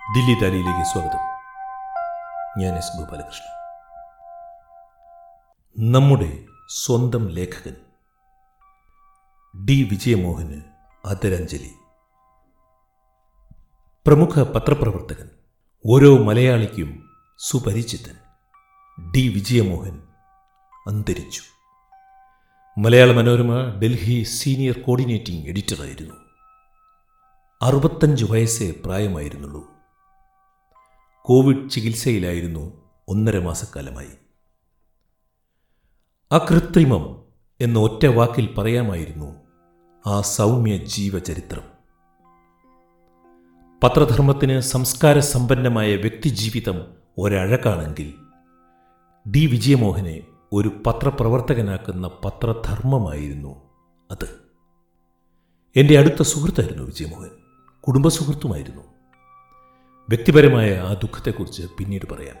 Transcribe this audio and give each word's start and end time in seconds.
ദില്ലി 0.00 0.34
താലിയിലേക്ക് 0.34 0.92
സ്വാഗതം. 0.92 1.18
ഞാൻ 2.60 2.74
എസ് 2.76 2.98
ഗോപാലകൃഷ്ണൻ. 2.98 3.54
നമ്മുടെ 5.92 6.46
സ്വന്തം 6.84 7.28
ലേഖകൻ 7.28 7.76
ഡി 9.64 9.88
വിജയമോഹന് 9.90 10.62
ആദരാഞ്ജലി. 11.06 11.72
പ്രമുഖ 14.06 14.42
പത്രപ്രവർത്തകൻ 14.42 15.30
ഓരോ 15.86 16.18
മലയാളിക്കും 16.18 17.10
സുപരിചിതൻ 17.38 18.16
ഡി 19.10 19.28
വിജയമോഹൻ 19.28 20.02
അന്തരിച്ചു. 20.86 21.42
മലയാള 22.78 23.10
മനോരമ 23.10 23.80
ഡൽഹി 23.80 24.22
സീനിയർ 24.22 24.78
കോർഡിനേറ്റിംഗ് 24.78 25.48
എഡിറ്ററായിരുന്നു. 25.48 26.14
അറുപത്തഞ്ച് 27.62 28.24
വയസ്സേ 28.24 28.74
പ്രായമായിരുന്നുള്ളൂ. 28.84 29.79
കോവിഡ് 31.22 31.70
ചികിത്സയിലായിരുന്നു 31.70 32.72
ഒന്നര 33.08 33.38
മാസക്കാലമായി. 33.38 34.08
അകൃത്രിമം 36.32 37.22
എന്ന 37.60 37.78
ഒറ്റ 37.78 38.06
വാക്കിൽ 38.06 38.54
പറയാമായിരുന്നു 38.54 39.36
ആ 40.06 40.20
സൗമ്യ 40.20 40.76
ജീവചരിത്രം. 40.76 41.62
പത്രധർമ്മത്തിന് 43.84 44.60
സംസ്കാര 44.60 45.18
സമ്പന്നമായ 45.18 45.96
വ്യക്തിജീവിതം 45.96 46.94
ഒരഴകാണെങ്കിൽ 47.18 48.14
ഡി 49.30 49.46
വിജയമോഹനെ 49.46 50.22
ഒരു 50.52 50.82
പത്രപ്രവർത്തകനാക്കുന്ന 50.86 52.10
പത്രധർമ്മമായിരുന്നു 52.24 53.62
അത്. 54.10 54.40
എന്റെ 55.76 55.98
അടുത്ത 55.98 56.22
സുഹൃത്തായിരുന്നു 56.22 56.82
വിജയമോഹൻ. 56.82 57.30
കുടുംബ 57.80 58.08
സുഹൃത്തുമായിരുന്നു 58.08 58.99
വ്യക്തിപരമായ 60.10 60.76
ആ 60.76 60.92
ദുഃഖത്തെക്കുറിച്ച് 60.92 61.62
പിന്നീട് 61.78 62.14
പറയാം. 62.14 62.36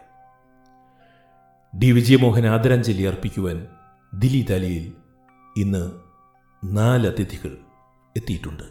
ഡി. 1.78 1.90
വിജയമോഹൻ 1.90 2.46
ആദരാഞ്ജലി 2.46 3.02
അർപ്പിക്കുവാൻ 3.02 3.66
ദിലി 4.14 4.46
ദാലിയിൽ 4.50 4.92
ഇന്ന് 5.56 5.90
നാല് 6.64 7.06
അതിഥികൾ 7.06 7.56
എത്തിയിട്ടുണ്ട്. 8.16 8.62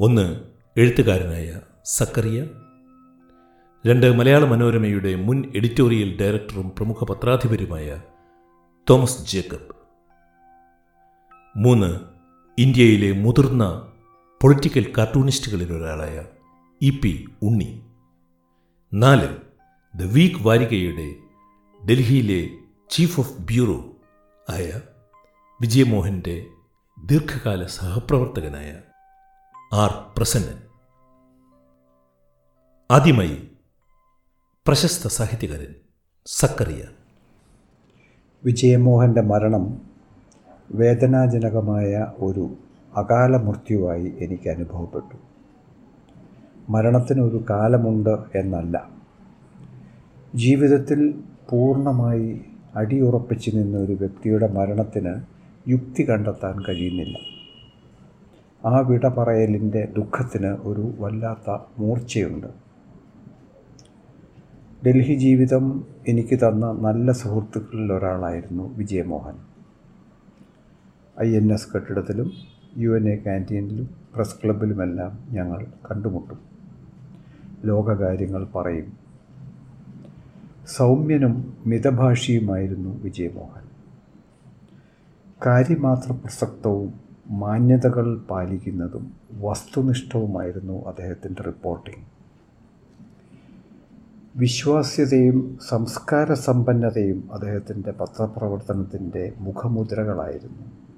ഒന്ന് 0.00 0.40
എഴുത്തുകാരനായ 0.76 1.60
സക്കറിയ 1.84 2.46
രണ്ട് 3.86 4.18
മലയാള 4.18 4.44
മനോരമയുടെ 4.44 5.14
മുൻ 5.14 5.52
എഡിറ്റോറിയൽ 5.54 6.20
ഡയറക്ടറും 6.20 6.70
പ്രമുഖ 6.70 7.04
പത്രാധിപരുമായ 7.04 8.02
തോമസ് 8.90 9.32
ജേക്കബ് 9.32 9.74
മൂന്ന് 11.56 12.00
ഇന്ത്യയിലെ 12.58 13.12
മുതിർന്ന 13.12 13.92
പൊളിറ്റിക്കൽ 14.42 14.92
കാർട്ടൂണിസ്റ്റുകളിൽ 14.98 15.72
ഒരാളായ 15.72 16.24
ഇ 16.82 16.90
പി 16.90 17.28
ഉണ്ണി. 17.42 17.82
നാല് 18.94 19.36
ദ 19.98 20.02
വീക്ക് 20.02 20.42
വാരികയുടെ 20.42 21.14
ഡൽഹിയിലെ 21.88 22.48
ചീഫ് 22.90 23.20
ഓഫ് 23.20 23.42
ബ്യൂറോ 23.42 23.92
ആയ 24.50 24.80
വിജയമോഹന്റെ 25.60 26.46
ദീർഘകാല 27.06 27.66
സഹപ്രവർത്തകനായ 27.66 28.80
ആർ 29.72 30.14
പ്രസന്നൻ. 30.18 30.62
ആദ്യമായി 32.90 33.50
പ്രശസ്ത 34.68 35.08
സാഹിത്യകാരൻ 35.08 35.74
സക്കറിയ. 36.26 36.84
വിജയമോഹന്റെ 38.44 39.20
മരണം 39.20 39.90
വേദനാജനകമായ 40.70 42.06
ഒരു 42.18 42.56
അകാല 42.96 43.36
മൃത്യുവായി 43.36 44.14
എനിക്ക് 44.18 44.48
അനുഭവപ്പെട്ടു. 44.48 45.29
മരണത്തിന് 46.70 47.20
ഒരു 47.20 47.44
കാലമുണ്ട് 47.50 48.16
എന്നല്ല. 48.34 48.90
ജീവിതത്തിൽ 50.34 51.14
പൂർണമായി 51.50 52.40
അടിയുറപ്പിച്ച് 52.76 53.50
നിന്ന 53.56 53.78
ഒരു 53.78 53.92
വ്യക്തിയുടെ 53.92 54.52
മരണത്തിന് 54.52 55.14
യുക്തി 55.70 56.10
കണ്ടെത്താൻ 56.10 56.62
കഴിയുന്നില്ല. 56.68 57.16
ആ 58.64 58.78
വിട 58.78 59.06
പറയലിന്റെ 59.06 59.88
ദുഃഖത്തിന് 59.96 60.46
ഒരു 60.46 60.94
വല്ലാത്ത 60.98 61.58
മൂർച്ചയുണ്ട്. 61.78 62.46
ഡൽഹി 64.86 65.14
ജീവിതം 65.14 65.84
എനിക്ക് 66.08 66.36
തന്ന 66.36 66.72
നല്ല 66.72 67.12
സുഹൃത്തുക്കളിൽ 67.12 67.92
ഒരാളായിരുന്നു 67.92 68.76
വിജയമോഹൻ. 68.76 69.34
ഐ 71.22 71.34
എൻ 71.34 71.52
എസ് 71.52 71.68
കെട്ടിടത്തിലും 71.74 72.32
യു 72.78 72.90
എൻ 72.90 73.08
എ 73.08 73.16
ക്യാന്റീനിലും 73.16 73.90
പ്രസ് 74.14 74.34
ക്ലബിലുമെല്ലാം 74.44 75.18
ഞങ്ങൾ 75.30 75.66
കണ്ടുമുട്ടും. 75.90 76.49
ലോകകാര്യങ്ങൾ 77.64 78.44
പറയും. 78.44 78.92
സൗമ്യനും 80.66 81.56
മിതഭാഷിയുമായിരുന്നു 81.66 83.02
വിജയമോഹൻ. 83.02 83.62
കാര്യമാത്ര 85.46 86.12
പ്രസക്തവും 86.12 87.00
മാന്യതകൾ 87.30 88.18
പാലിക്കുന്നതും 88.18 89.12
വസ്തുനിഷ്ഠവുമായിരുന്നു 89.32 90.86
അദ്ദേഹത്തിന്റെ 90.86 91.42
റിപ്പോർട്ടിംഗ്. 91.42 92.04
വിശ്വാസ്യതയും 94.36 95.58
സംസ്കാര 95.68 96.32
സമ്പന്നതയും 96.34 97.28
അദ്ദേഹത്തിന്റെ 97.32 97.90
പത്രപ്രവർത്തനത്തിന്റെ 97.90 99.32
മുഖമുദ്രകളായിരുന്നു. 99.38 100.89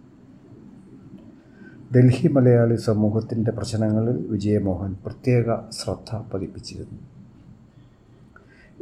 ഡൽഹി 1.95 2.29
മലയാളി 2.29 2.77
സമൂഹത്തിന്റെ 2.77 3.51
പ്രശ്നങ്ങളിൽ 3.51 4.27
വിജയമോഹൻ 4.31 4.97
പ്രത്യേക 5.07 5.71
ശ്രദ്ധ 5.71 6.17
പതിപ്പിച്ചിരുന്നു. 6.35 6.99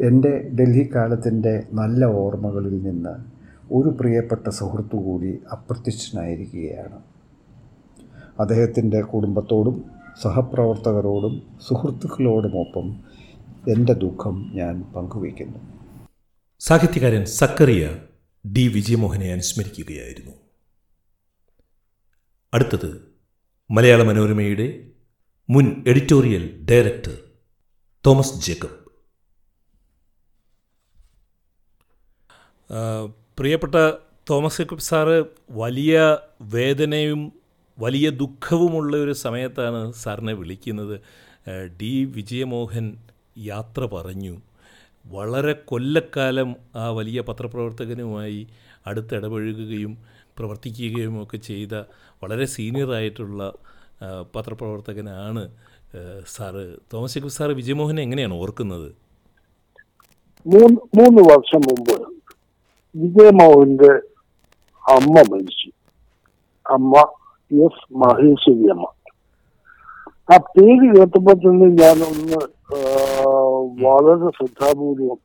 എന്റെ 0.07 0.51
ഡൽഹി 0.55 0.91
കാലത്തിന്റെ 0.95 1.63
നല്ല 1.73 2.05
ഓർമ്മകളിൽ 2.05 2.83
നിന്ന് 2.83 3.15
ഒരു 3.73 3.89
പ്രിയപ്പെട്ട 3.89 4.49
സുഹൃത്തു 4.49 4.97
കൂടി 4.97 5.39
അപ്രത്യക്ഷനായിരിക്കുകയാണ്. 5.53 6.99
അദ്ദേഹത്തിന്റെ 8.41 9.01
കുടുംബത്തോടും 9.01 9.85
സഹപ്രവർത്തകരോടും 10.23 11.43
സുഹൃത്തുക്കളോടുമൊപ്പം 11.69 12.97
എന്റെ 13.69 13.93
ദുഃഖം 13.93 14.51
ഞാൻ 14.55 14.85
പങ്കുവയ്ക്കുന്നു. 14.97 15.59
സാഹിത്യകാരൻ 16.61 17.25
സക്കറിയ 17.25 17.97
ഡി 18.53 18.69
വിജയമോഹനെ 18.69 19.33
അനുസ്മരിക്കുകയായിരുന്നു 19.33 20.40
അടുത്തത് 22.55 23.15
മലയാള 23.71 24.03
മനോരമയുടെ 24.03 24.87
മുൻ 25.51 25.85
എഡിറ്റോറിയൽ 25.87 26.67
ഡയറക്ടർ 26.71 27.19
തോമസ് 28.07 28.47
ജേക്കബ്. 28.47 28.77
പ്രിയപ്പെട്ട 33.39 33.75
തോമസ് 34.31 34.59
ജേക്കബ് 34.59 34.79
സാറ് 34.79 35.25
വലിയ 35.51 36.19
വേദനയും 36.43 37.33
വലിയ 37.79 38.11
ദുഃഖവുമുള്ള 38.11 38.97
ഒരു 38.97 39.13
സമയത്താണ് 39.13 39.93
സാറിനെ 39.93 40.33
വിളിക്കുന്നത്. 40.33 41.01
ഡി 41.81 42.05
വിജയമോഹൻ 42.05 42.97
യാത്ര 43.39 43.87
പറഞ്ഞു. 43.87 44.41
വളരെ 45.07 45.53
കൊല്ലക്കാലം 45.53 46.57
ആ 46.77 46.91
വലിയ 46.91 47.21
പത്രപ്രവർത്തകനുമായി 47.21 48.47
അടുത്തിടപഴകുകയും 48.87 49.99
പ്രവർത്തിക്കുകയും 50.41 51.15
ഒക്കെ 51.23 51.39
ചെയ്ത 51.49 51.75
വളരെ 52.23 52.47
സീനിയറായിട്ടുള്ള 52.55 53.41
പത്രപ്രവർത്തകനാണ് 54.35 55.43
സാറ്. 56.35 56.65
തോമസ് 56.93 57.15
ജേക്കബ് 57.15 57.37
സാറ് 57.39 57.55
വിജയമോഹനെ 57.61 58.01
എങ്ങനെയാണ് 58.07 58.35
ഓർക്കുന്നത്? 58.43 58.89
മൂന്ന് 60.99 61.23
വർഷം 61.31 61.63
മുമ്പ് 61.69 61.97
വിജയമോഹന്റെ 62.95 63.93
അമ്മ 64.85 65.17
മരിച്ചു. 65.33 65.69
അമ്മ 66.67 66.95
എസ് 67.67 67.87
മഹേശ്വരി 68.03 68.69
അമ്മ. 68.75 68.87
ആ 70.33 70.37
പേര് 70.55 70.87
കേട്ടപ്പോൾ 70.97 71.37
തന്നെ 71.43 71.69
ഞാനൊന്ന് 71.83 72.41
വളരെ 73.85 74.29
ശ്രദ്ധാപൂർവം. 74.37 75.21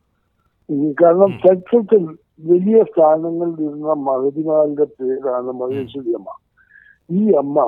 കാരണം 1.00 1.32
ചരിത്രത്തിൽ 1.44 2.02
വലിയ 2.40 2.82
സ്ഥാനങ്ങളിൽ 2.82 3.58
ഇരുന്ന 3.66 3.92
മഹതിമാരുടെ 4.08 4.84
പേരാണ് 4.84 5.52
മഹേശ്വരി 5.52 6.12
അമ്മ. 6.14 6.28
ഈ 7.10 7.30
അമ്മ 7.32 7.58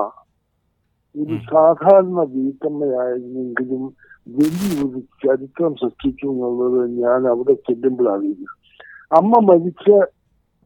ഒരു 1.14 1.36
സാധാരണ 1.50 2.20
വീട്ടമ്മയായിരുന്നെങ്കിലും 2.34 3.84
വലിയൊരു 4.26 5.00
ചരിത്രം 5.24 5.74
സൃഷ്ടിച്ചു 5.74 6.26
എന്നുള്ളത് 6.26 6.80
ഞാൻ 7.02 7.20
അവിടെ 7.28 7.54
ചെല്ലുമ്പോൾ 7.68 8.08
അറിയുന്നു 8.08 8.50
അമ്മ 9.10 9.38
മരിച്ച 9.40 9.86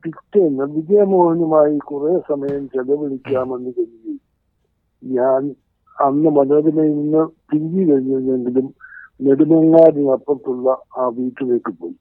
പിറ്റേന്ന് 0.05 0.65
വിജയമോഹനുമായി 0.77 1.79
കുറെ 1.79 2.13
സമയം 2.29 2.63
ചെലവഴിക്കാമെന്ന് 2.69 3.71
കരുതി. 3.71 4.15
ഞാൻ 5.03 5.43
അന്ന് 5.97 6.31
മനോരമയിൽ 6.31 6.95
നിന്ന് 6.97 7.23
തിരിഞ്ഞു 7.51 7.83
കഴിഞ്ഞിരുന്നെങ്കിലും 7.93 8.67
നെടുമങ്ങാടിനപ്പുറത്തുള്ള 9.21 10.69
ആ 10.99 11.09
വീട്ടിലേക്ക് 11.09 11.73
പോയി. 11.81 11.97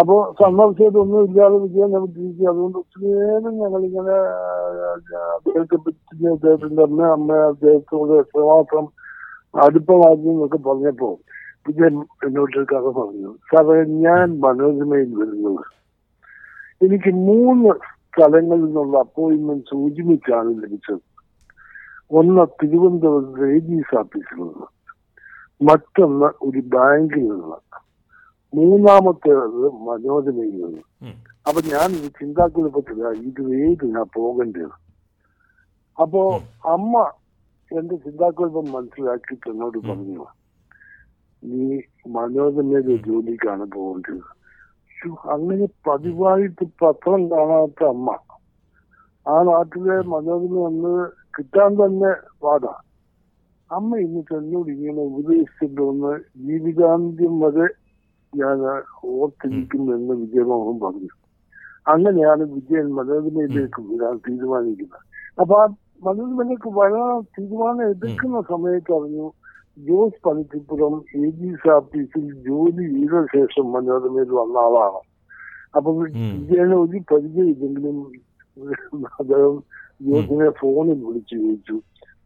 അപ്പോ 0.00 0.34
സന്ദർശിച്ചതൊന്നും 0.42 1.24
ഇല്ലാതെ 1.24 1.56
വിജയം 1.56 1.90
നമുക്ക് 1.92 2.20
അതുകൊണ്ട് 2.48 2.78
ഒത്തിരി 2.78 3.10
നേരം 3.12 3.54
ഞങ്ങളിങ്ങനെ 3.58 4.16
അദ്ദേഹത്തെ 5.34 5.76
പറ്റി 5.76 6.26
അദ്ദേഹത്തിന്റെ 6.26 6.82
അമ്മ 6.82 7.02
അമ്മ 7.02 7.32
അദ്ദേഹത്തോട് 7.32 8.12
എത്രമാത്രം 8.12 8.86
അടുപ്പമായിരുന്നു 9.62 10.30
എന്നൊക്കെ 10.30 10.58
പറഞ്ഞപ്പോ 10.58 11.18
വിജയൻ 11.68 12.00
എന്നോട് 12.26 12.66
കഥ 12.66 12.86
പറഞ്ഞു. 12.98 13.30
സാറേ 13.50 13.84
ഞാൻ 13.84 14.40
മനോരമയിൽ 14.40 15.10
വരുന്നത്. 15.14 15.64
എനിക്ക് 16.80 17.10
മൂന്ന് 17.14 17.74
സ്ഥലങ്ങളിൽ 18.08 18.64
നിന്നുള്ള 18.64 18.98
അപ്പോയിന്റ്മെന്റ് 18.98 19.76
ഒരുമിച്ചാണ് 19.84 20.62
ലഭിച്ചത്. 20.62 21.02
ഒന്ന് 22.10 22.46
തിരുവനന്തപുരം 22.62 23.54
ഏജീസ് 23.56 23.98
ഓഫീസിൽ 23.98 24.40
നിന്ന് 24.40 24.66
മറ്റൊന്ന് 25.60 26.26
ഒരു 26.42 26.62
ബാങ്കിൽ 26.66 27.24
നിന്ന്. 27.28 27.58
മൂന്നാമത്തേത് 28.52 29.60
മനോജ് 29.88 30.32
നെയ്യാണ്. 30.38 30.80
അപ്പൊ 31.48 31.60
ഞാൻ 31.72 31.88
ഈ 32.00 32.08
ചിന്താക്കുഴപ്പത്തില 32.18 33.10
ഇത് 33.28 33.42
ഏതിനാ 33.62 34.02
പോകേണ്ടത് 34.16 34.74
അപ്പോ 35.98 36.22
അമ്മ 36.74 37.02
എന്റെ 37.70 37.96
ചിന്താക്കുഴപ്പം 38.04 38.66
മനസ്സിലാക്കി 38.74 39.34
എന്നോട് 39.50 39.78
പറഞ്ഞു 39.88 40.26
നീ 41.42 41.66
മനോരമയിലെ 42.16 42.96
ജോലിക്കാണ് 43.06 43.64
പോകേണ്ടത്. 43.76 44.22
അങ്ങനെ 45.34 45.66
പതിവായിട്ട് 45.86 46.64
പത്രം 46.82 47.22
കാണാത്ത 47.32 47.82
അമ്മ. 47.94 48.08
ആ 49.26 49.34
നാട്ടിലെ 49.48 49.96
മനോരമ 50.12 50.54
വന്ന് 50.66 50.94
കിട്ടാൻ 51.36 51.70
തന്നെ 51.80 52.10
വാദ 52.44 52.66
അമ്മ 53.70 53.90
ഇന്ന് 54.04 54.22
തന്നോട് 54.30 54.68
ഇങ്ങനെ 54.74 55.02
ഉപദേശിച്ചിട്ടൊന്ന് 55.10 56.12
ജീവിതാന്ത്യം 56.46 57.34
വരെ 57.44 57.66
ഞാൻ 58.32 58.58
ഓർത്തിരിക്കുമെന്ന് 59.14 60.14
വിജയമോഹൻ 60.22 60.76
പറഞ്ഞു. 60.84 61.10
അങ്ങനെയാണ് 61.92 62.42
വിജയൻ 62.54 62.88
മനോരമയിലേക്ക് 62.98 63.80
വരാൻ 63.90 64.16
തീരുമാനിക്കുന്നത്. 64.26 65.04
അപ്പൊ 65.40 65.54
ആ 65.62 65.66
മനോരമയിലേക്ക് 66.06 66.70
വരാൻ 66.80 67.14
തീരുമാനം 67.36 67.84
എടുക്കുന്ന 67.92 68.40
സമയത്ത് 68.52 68.92
അറിഞ്ഞു 68.98 69.28
ജോസ് 69.78 70.18
പണിച്ചിപ്പുറം 70.26 70.94
എ 71.20 71.28
ജി 71.38 71.50
ഓഫീസിൽ 71.76 72.26
ജോലി 72.48 72.84
ചെയ്ത 72.94 73.22
ശേഷം 73.34 73.66
മനോരമയിൽ 73.74 74.32
വന്ന 74.40 74.56
ആളാണ്. 74.66 75.00
അപ്പൊ 75.76 75.90
വിജയനെ 76.00 76.76
ഒരു 76.84 76.98
പരിചയമില്ലെങ്കിലും 77.12 77.98
അദ്ദേഹം 79.20 79.56
ജോസിനെ 80.08 80.48
ഫോണിൽ 80.60 81.00
വിളിച്ചു 81.06 81.36
ചോദിച്ചു 81.36 81.76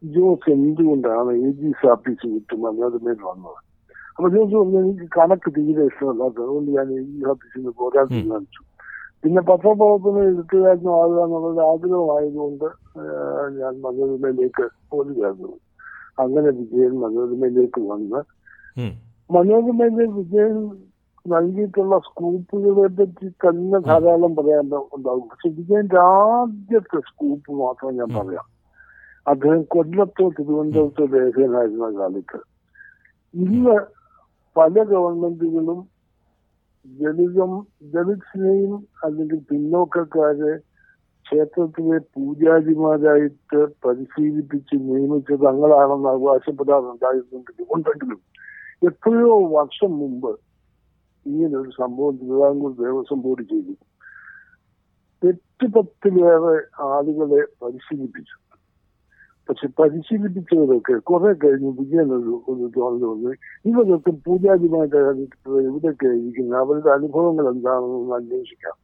ജോസ് 0.03 0.49
എന്തുകൊണ്ടാണ് 0.55 1.31
എ 1.47 1.51
ജി 1.59 1.71
ഓഫീസ് 1.93 2.27
വിട്ട് 2.33 2.55
മനോരമയിൽ 2.65 3.21
വന്നത്? 3.29 3.61
അപ്പൊ 4.17 4.27
എനിക്ക് 4.77 5.05
കണക്ക് 5.15 5.49
തീരെ 5.55 5.83
ഇഷ്ടമല്ലാത്ത 5.89 6.37
അതുകൊണ്ട് 6.39 6.69
ഞാൻ 6.77 6.87
ഓഫീസിൽ 7.31 7.59
നിന്ന് 7.59 7.73
പോരാൻ 7.79 8.05
തീരുമാനിച്ചു 8.11 8.61
പിന്നെ 9.23 9.41
പത്രപ്രവർത്തനം 9.47 10.23
എഴുത്തുകാരനും 10.23 10.91
ആകുക 10.97 11.21
എന്നുള്ളത് 11.25 11.61
ആഗ്രഹമായതുകൊണ്ട് 11.67 12.65
ഞാൻ 13.57 13.73
മനോരമയിലേക്ക് 13.85 14.65
പോരുകയായിരുന്നു 14.91 15.53
അങ്ങനെ 16.17 16.49
വിജയൻ 16.59 16.93
മനോരമയിലേക്ക് 17.01 17.79
വന്ന്. 17.89 18.19
മനോരമയിലെ 19.29 20.05
വിജയൻ 20.15 20.55
നൽകിയിട്ടുള്ള 21.25 21.95
സ്കൂപ്പുകളെ 22.05 22.85
പറ്റി 22.97 23.27
തന്നെ 23.43 23.79
ധാരാളം 23.87 24.33
പറയാൻ 24.35 24.65
ഉണ്ടാവും 24.95 25.25
പക്ഷെ 25.31 25.49
വിജയന്റെ 25.57 25.99
ആദ്യത്തെ 26.13 26.99
സ്കൂപ്പ് 27.09 27.51
മാത്രം 27.59 27.97
ഞാൻ 27.99 28.09
പറയാം 28.17 28.45
അദ്ദേഹം 29.25 29.61
കൊല്ലത്തോ 29.73 30.25
തിരുവനന്തപുരത്തോ 30.37 31.05
ലേഖകനായിരുന്ന 31.15 31.89
കാലത്ത് 31.97 32.39
ഇന്ന് 33.33 33.75
പല 34.57 34.83
ഗവൺമെന്റുകളും 34.83 35.79
ദളിതം 36.85 37.53
ദളിത്സിനെയും 37.93 38.73
അല്ലെങ്കിൽ 39.03 39.39
പിന്നോക്കക്കാരെ 39.49 40.53
ക്ഷേത്രത്തിലെ 41.25 41.97
പൂജാരിമാരായിട്ട് 42.13 43.59
പരിശീലിപ്പിച്ച് 43.85 44.75
നിയമിച്ച 44.75 45.31
തങ്ങളാണെന്ന് 45.45 46.09
അവകാശപ്പെടാറുണ്ടായിരുന്നുണ്ട് 46.09 47.63
ഉണ്ടെങ്കിലും 47.73 48.19
എത്രയോ 48.87 49.33
വർഷം 49.57 49.91
മുമ്പ് 49.99 50.31
ഇങ്ങനെ 51.25 51.55
ഒരു 51.57 51.71
സംഭവം 51.71 52.17
തിരുവിതാംകൂർ 52.17 52.71
ദേവസ്വം 52.77 53.19
ബോർഡ് 53.21 53.43
ചെയ്തു. 53.43 53.73
എട്ട് 55.21 55.65
പത്തിലേറെ 55.75 56.55
ആളുകളെ 56.87 57.41
പരിശീലിപ്പിച്ചു. 57.61 58.35
പക്ഷെ 59.47 59.67
പരിശീലിപ്പിച്ചവരൊക്കെ 59.77 60.95
കുറെ 61.09 61.31
കഴിഞ്ഞ് 61.33 61.69
വിജയൻ 61.77 62.09
ഒരു 62.13 62.33
ഒരു 62.47 62.65
തോന്നൽ 62.75 63.03
വന്ന് 63.05 63.31
ഇവരൊക്കെ 63.65 64.11
പൂജാരിമാരുടെ 64.25 65.01
കാര്യത്തിൽ 65.01 65.59
ഇവിടെയൊക്കെ 65.63 66.07
ഇരിക്കുന്ന 66.13 66.55
അവരുടെ 66.57 66.89
അനുഭവങ്ങൾ 66.89 67.45
എന്താണെന്ന് 67.49 68.15
അന്വേഷിക്കാം 68.15 68.75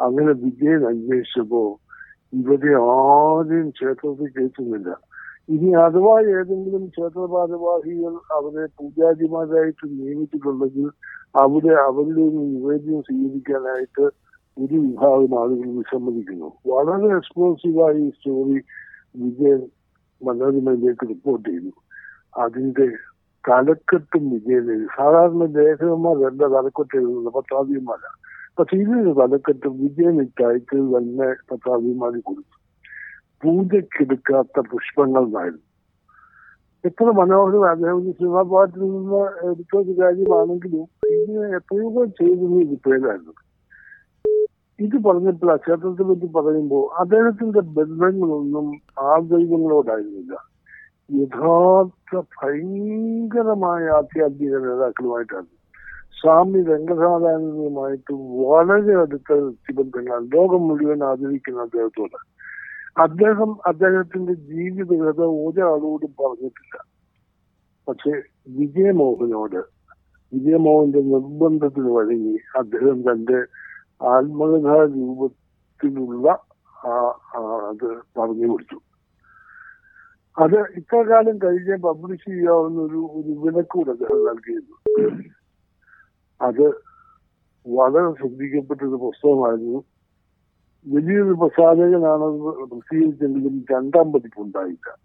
അങ്ങനെ 0.00 0.32
വിജയൻ 0.42 0.82
അന്വേഷിച്ചപ്പോ 0.86 1.62
ഇവരെ 2.32 2.72
ആരും 2.94 3.68
ക്ഷേത്രത്തിൽ 3.70 4.28
കയറ്റുന്നില്ല 4.28 4.90
ഇനി 5.48 5.68
അഥവാ 5.82 6.14
ഏതെങ്കിലും 6.32 6.82
ക്ഷേത്ര 6.86 7.22
ഭാരവാഹികൾ 7.26 8.14
അവരെ 8.30 8.64
പൂജാരിമാരായിട്ട് 8.78 9.84
നിയമിച്ചിട്ടുണ്ടെങ്കിൽ 9.92 10.88
അവിടെ 11.34 11.72
അവരുടെ 11.84 12.26
നിവേദ്യം 12.48 13.00
സ്വീകരിക്കാനായിട്ട് 13.00 14.04
ഒരു 14.56 14.76
വിഭാഗം 14.76 15.32
ആളുകൾ 15.40 15.68
വിസമ്മതിക്കുന്നു 15.78 16.48
വളരെ 16.68 17.08
എക്സ്പ്ലോസീവായി 17.16 18.00
ഈ 18.02 18.10
സ്റ്റോറി 18.10 18.58
വിജയൻ 19.14 19.60
മനോരമയിലേക്ക് 20.22 21.04
റിപ്പോർട്ട് 21.12 21.46
ചെയ്തു. 21.50 21.70
അതിന്റെ 22.44 22.86
തലക്കെട്ടും 23.44 24.24
വിജയൻ 24.32 24.66
സാധാരണ 24.66 24.86
സാധാരണ 24.96 25.44
ലേഖകന്മാരല്ല 25.56 26.42
തലക്കെട്ട് 26.56 26.94
എഴുതുന്നത് 26.96 27.34
പത്രാധിപന്മാരാണ് 27.36 28.16
പക്ഷെ 28.58 28.76
ഇതിന് 28.82 29.12
തലക്കെട്ടും 29.20 29.74
വിജയൻ 29.82 30.16
ഇട്ടയച്ചത് 30.24 30.86
തന്നെ 30.96 31.28
പത്രാധിപന്മാർ 31.50 32.12
കൊടുത്തു. 32.28 32.54
പൂജയ്ക്കെടുക്കാത്ത 33.42 34.60
പുഷ്പങ്ങൾ 34.70 35.24
എന്നായിരുന്നു 35.28 35.64
എത്ര 36.84 37.10
മനോഹരം. 37.20 37.62
അദ്ദേഹം 37.70 38.00
സിനിമാ 38.18 38.42
പാട്ടിൽ 38.52 38.82
നിന്ന് 38.94 39.22
എടുത്ത 39.50 39.72
ഒരു 39.82 39.92
കാര്യമാണെങ്കിലും 40.00 40.84
ഇതിനെ 41.12 41.44
എത്രയോ 41.58 42.04
ചെയ്തത് 42.20 42.56
ഇത് 42.64 42.76
പേരായിരുന്നു 42.86 43.34
ഇത് 44.78 44.96
പറഞ്ഞപ്പോൾ 45.04 45.56
ക്ഷേത്രത്തെ 45.56 46.02
പറ്റി 46.02 46.26
പറയുമ്പോൾ 46.26 47.00
അദ്ദേഹത്തിന്റെ 47.00 47.60
ബന്ധങ്ങളൊന്നും 47.60 48.66
ആ 48.98 49.18
ദൈവങ്ങളോടായിരുന്നില്ല 49.18 50.34
യഥാർത്ഥ 51.10 52.22
ഭയങ്കരമായ 52.36 53.84
ആധ്യാത്മിക 53.88 54.56
നേതാക്കളുമായിട്ടാണ്. 54.58 55.48
സ്വാമി 56.20 56.60
രംഗസാധാരണയുമായിട്ട് 56.62 58.12
വളരെ 58.12 58.94
അടുത്ത 58.94 59.32
വ്യക്തിബന്ധങ്ങളാണ് 59.32 60.26
ലോകം 60.32 60.68
മുഴുവൻ 60.68 61.04
ആദരിക്കുന്ന 61.04 61.60
അദ്ദേഹത്തോട്. 61.60 62.18
അദ്ദേഹം 63.00 63.50
അദ്ദേഹത്തിന്റെ 63.66 64.34
ജീവിതകഥ 64.34 65.20
ഒരാളോടും 65.46 66.12
പറഞ്ഞിട്ടില്ല. 66.20 66.76
പക്ഷെ 67.88 68.12
വിജയമോഹനോട് 68.48 69.60
വിജയമോഹന്റെ 70.32 71.00
നിർബന്ധത്തിന് 71.02 71.90
വഴങ്ങി 71.90 72.36
അദ്ദേഹം 72.56 72.98
തന്റെ 73.02 73.38
ആത്മകഥാ 74.02 74.84
രൂപത്തിലുള്ള 74.84 76.38
അത് 77.34 77.86
പറഞ്ഞു 78.20 78.46
കൊടുത്തു. 78.48 78.78
അത് 80.38 80.58
ഇത്ര 80.60 81.02
കാലം 81.02 81.38
കഴിഞ്ഞ് 81.38 81.76
പബ്ലിഷ് 81.76 82.30
ചെയ്യാവുന്ന 82.30 82.80
ഒരു 82.80 83.00
ഒരു 83.12 83.32
വിലക്കൂടെ 83.38 83.92
നൽകിയിരുന്നു. 83.92 84.76
അത് 86.40 86.66
വളരെ 87.66 88.12
ശ്രദ്ധിക്കപ്പെട്ടൊരു 88.12 88.96
പുസ്തകമായിരുന്നു. 88.96 89.84
വലിയൊരു 90.86 91.32
പ്രസാധകനാണ് 91.32 92.26
പ്രസിദ്ധീകരിച്ചെങ്കിലും 92.70 93.64
രണ്ടാം 93.70 94.12
പതിപ്പ് 94.12 94.40
ഉണ്ടായില്ല. 94.40 94.96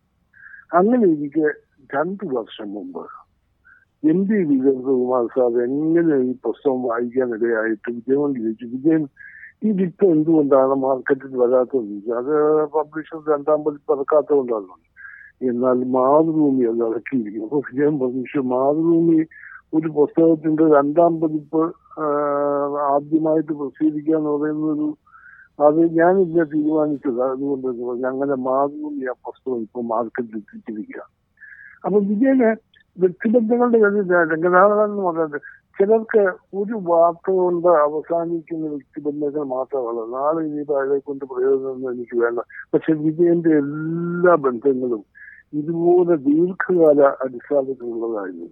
അങ്ങനെ 0.73 1.03
എനിക്ക് 1.03 1.53
രണ്ടു 1.95 2.25
വർഷം 2.25 2.73
മുമ്പ് 2.73 3.22
എം 4.03 4.19
പി 4.27 4.37
വിജയകുമാർ 4.47 5.25
സാർ 5.33 5.53
എങ്ങനെ 5.65 6.15
ഈ 6.23 6.31
പുസ്തകം 6.45 6.79
വായിക്കാനിടയായിട്ട് 6.87 7.89
വിജയം 7.97 8.31
ചോദിച്ചു 8.37 8.65
വിജയൻ 8.73 9.03
ഈ 9.61 9.69
ഇതിപ്പോ 9.69 10.05
എന്തുകൊണ്ടാണ് 10.13 10.73
മാർക്കറ്റിൽ 10.81 11.35
വരാത്തത്? 11.41 11.91
അത് 12.19 12.31
പബ്ലിഷർ 12.73 13.19
രണ്ടാം 13.33 13.59
പതിപ്പ് 13.65 13.93
ഇറക്കാത്തതുകൊണ്ടാണ് 13.95 14.73
എന്നാൽ 15.41 15.79
മാതൃഭൂമി 15.95 16.63
അത് 16.71 16.81
ഇറക്കിയിരിക്കും 16.87 17.45
അപ്പൊ 17.47 17.59
വിജയൻ 17.69 17.93
പറഞ്ഞു 18.01 18.43
മാതൃഭൂമി 18.53 19.17
ഒരു 19.73 19.89
പുസ്തകത്തിന്റെ 19.99 20.65
രണ്ടാം 20.75 21.13
പതിപ്പ് 21.21 21.63
ആദ്യമായിട്ട് 22.91 23.53
പ്രസിദ്ധീകരിക്കുക 23.53 24.17
എന്ന് 24.19 24.31
പറയുന്നൊരു 24.33 24.89
അത് 25.59 25.79
ഞാൻ 25.79 25.89
ഞാനില്ല 25.97 26.43
തീരുമാനിച്ചത്. 26.51 27.19
അതുകൊണ്ട് 27.25 27.67
ഞങ്ങളുടെ 28.03 28.37
മാതൃഭൂമി 28.47 29.03
ആ 29.11 29.17
പുസ്തകം 29.27 29.59
ഇപ്പൊ 29.65 29.81
മാർക്കറ്റിൽ 29.91 30.37
എത്തിച്ചിരിക്കുക 30.41 31.01
അപ്പൊ 31.83 31.97
വിജയന് 32.09 32.49
വ്യക്തിബന്ധങ്ങളുടെ 32.97 33.79
കാര്യത്തിൽ 33.79 34.33
രംഗനാഥൻ 34.33 34.91
എന്ന് 34.91 35.39
ചിലർക്ക് 35.77 36.21
ഒരു 36.53 36.75
വാർത്ത 36.83 37.31
കൊണ്ട് 37.31 37.67
അവസാനിക്കുന്ന 37.67 38.67
വ്യക്തിബന്ധങ്ങൾ 38.67 39.43
മാത്രമല്ല 39.43 40.01
നാളെ 40.17 40.41
ഇനി 40.45 40.63
താഴെ 40.63 40.97
കൊണ്ട് 40.99 41.25
പ്രയോജനമൊന്നും 41.25 41.93
എനിക്ക് 41.93 42.17
വേണ്ട. 42.23 42.39
പക്ഷെ 42.73 42.93
വിജയന്റെ 42.93 43.49
എല്ലാ 43.49 44.35
ബന്ധങ്ങളും 44.35 45.01
ഇതുപോലെ 45.53 46.15
ദീർഘകാല 46.27 47.01
അടിസ്ഥാനത്തിലുള്ളതായിരുന്നു. 47.25 48.47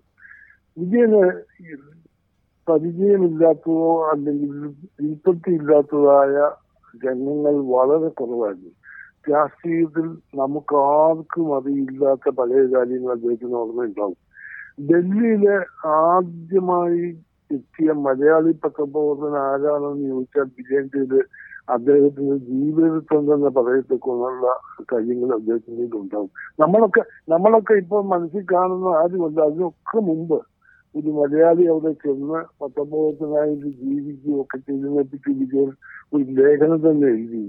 വിജയന് 0.77 1.23
പരിചയമില്ലാത്തതോ 2.67 4.09
അല്ലെങ്കിൽ 4.09 4.51
ഉൽപ്പത്തിയില്ലാത്തതായ 5.01 6.35
ജനങ്ങൾ 7.03 7.55
വളരെ 7.75 8.07
കുറവായിരുന്നു. 8.07 8.71
രാഷ്ട്രീയത്തിൽ 9.31 10.05
നമുക്ക് 10.35 10.75
ആർക്കും 10.75 11.47
അറിയില്ലാത്ത 11.57 12.29
പഴയ 12.29 12.63
കാര്യങ്ങൾ 12.75 13.11
അദ്ദേഹത്തിന് 13.11 13.53
ഓർമ്മയുണ്ടാവും. 13.53 14.17
ഡൽഹിയിലെ 14.81 15.57
ആദ്യമായി 16.01 17.05
എത്തിയ 17.51 17.91
മലയാളി 18.03 18.51
പത്രപ്രവർത്തകൻ 18.61 19.35
ആരാണെന്ന് 19.45 20.05
ചോദിച്ചാൽ 20.09 20.47
വിജയന്റെ 20.57 21.21
അദ്ദേഹത്തിന്റെ 21.67 22.35
ജീവിതത്വം 22.47 23.23
തന്നെ 23.27 23.49
പറയത്തക്കുള്ള 23.57 24.53
കാര്യങ്ങൾ 24.91 25.29
അദ്ദേഹത്തിന്റെ 25.35 25.85
ഉണ്ടാവും 25.99 26.29
നമ്മളൊക്കെ 26.59 27.01
നമ്മളൊക്കെ 27.29 27.73
ഇപ്പൊ 27.73 27.97
മനസ്സിൽ 28.13 28.43
കാണുന്ന 28.53 28.87
ആരുമല്ല. 28.97 29.39
അതിനൊക്കെ 29.47 29.99
മുമ്പ് 30.07 30.37
ഒരു 30.95 31.09
മലയാളി 31.17 31.63
അവിടെ 31.71 31.91
ചെന്ന് 32.01 32.39
പത്രബോധത്തിനായിട്ട് 32.61 33.69
ജീവിക്കുകയൊക്കെ 33.81 34.41
ഒക്കെ 34.41 34.57
ചെയ്തതിനെ 34.61 35.03
പറ്റി 35.03 35.31
വിജയൻ 35.33 35.69
ഒരു 36.13 36.25
ലേഖനം 36.39 36.79
തന്നെ 36.85 37.09
എഴുതി 37.13 37.43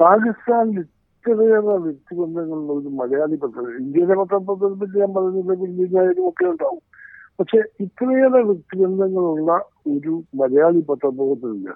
പാകിസ്ഥാനിൽ 0.00 0.84
ഇത്രയേറെ 1.20 1.74
വ്യക്തിബന്ധങ്ങളുള്ള 1.86 2.72
ഒരു 2.72 2.90
മലയാളി 2.98 3.36
പത്രം. 3.42 3.64
ഇന്ത്യയിലെ 3.80 4.14
പത്രപ്രവർത്തനത്തിൽ 4.20 5.00
ഞാൻ 5.00 5.10
കുഞ്ഞിനായാലും 5.62 6.28
ഒക്കെ 6.28 6.44
ഉണ്ടാവും. 6.44 6.80
പക്ഷെ 7.38 7.58
ഇത്രയേറെ 7.84 8.40
വ്യക്തിബന്ധങ്ങളുള്ള 8.50 9.50
ഒരു 9.86 10.12
മലയാളി 10.40 10.80
പത്രപ്രവർത്തനമില്ല 10.88 11.74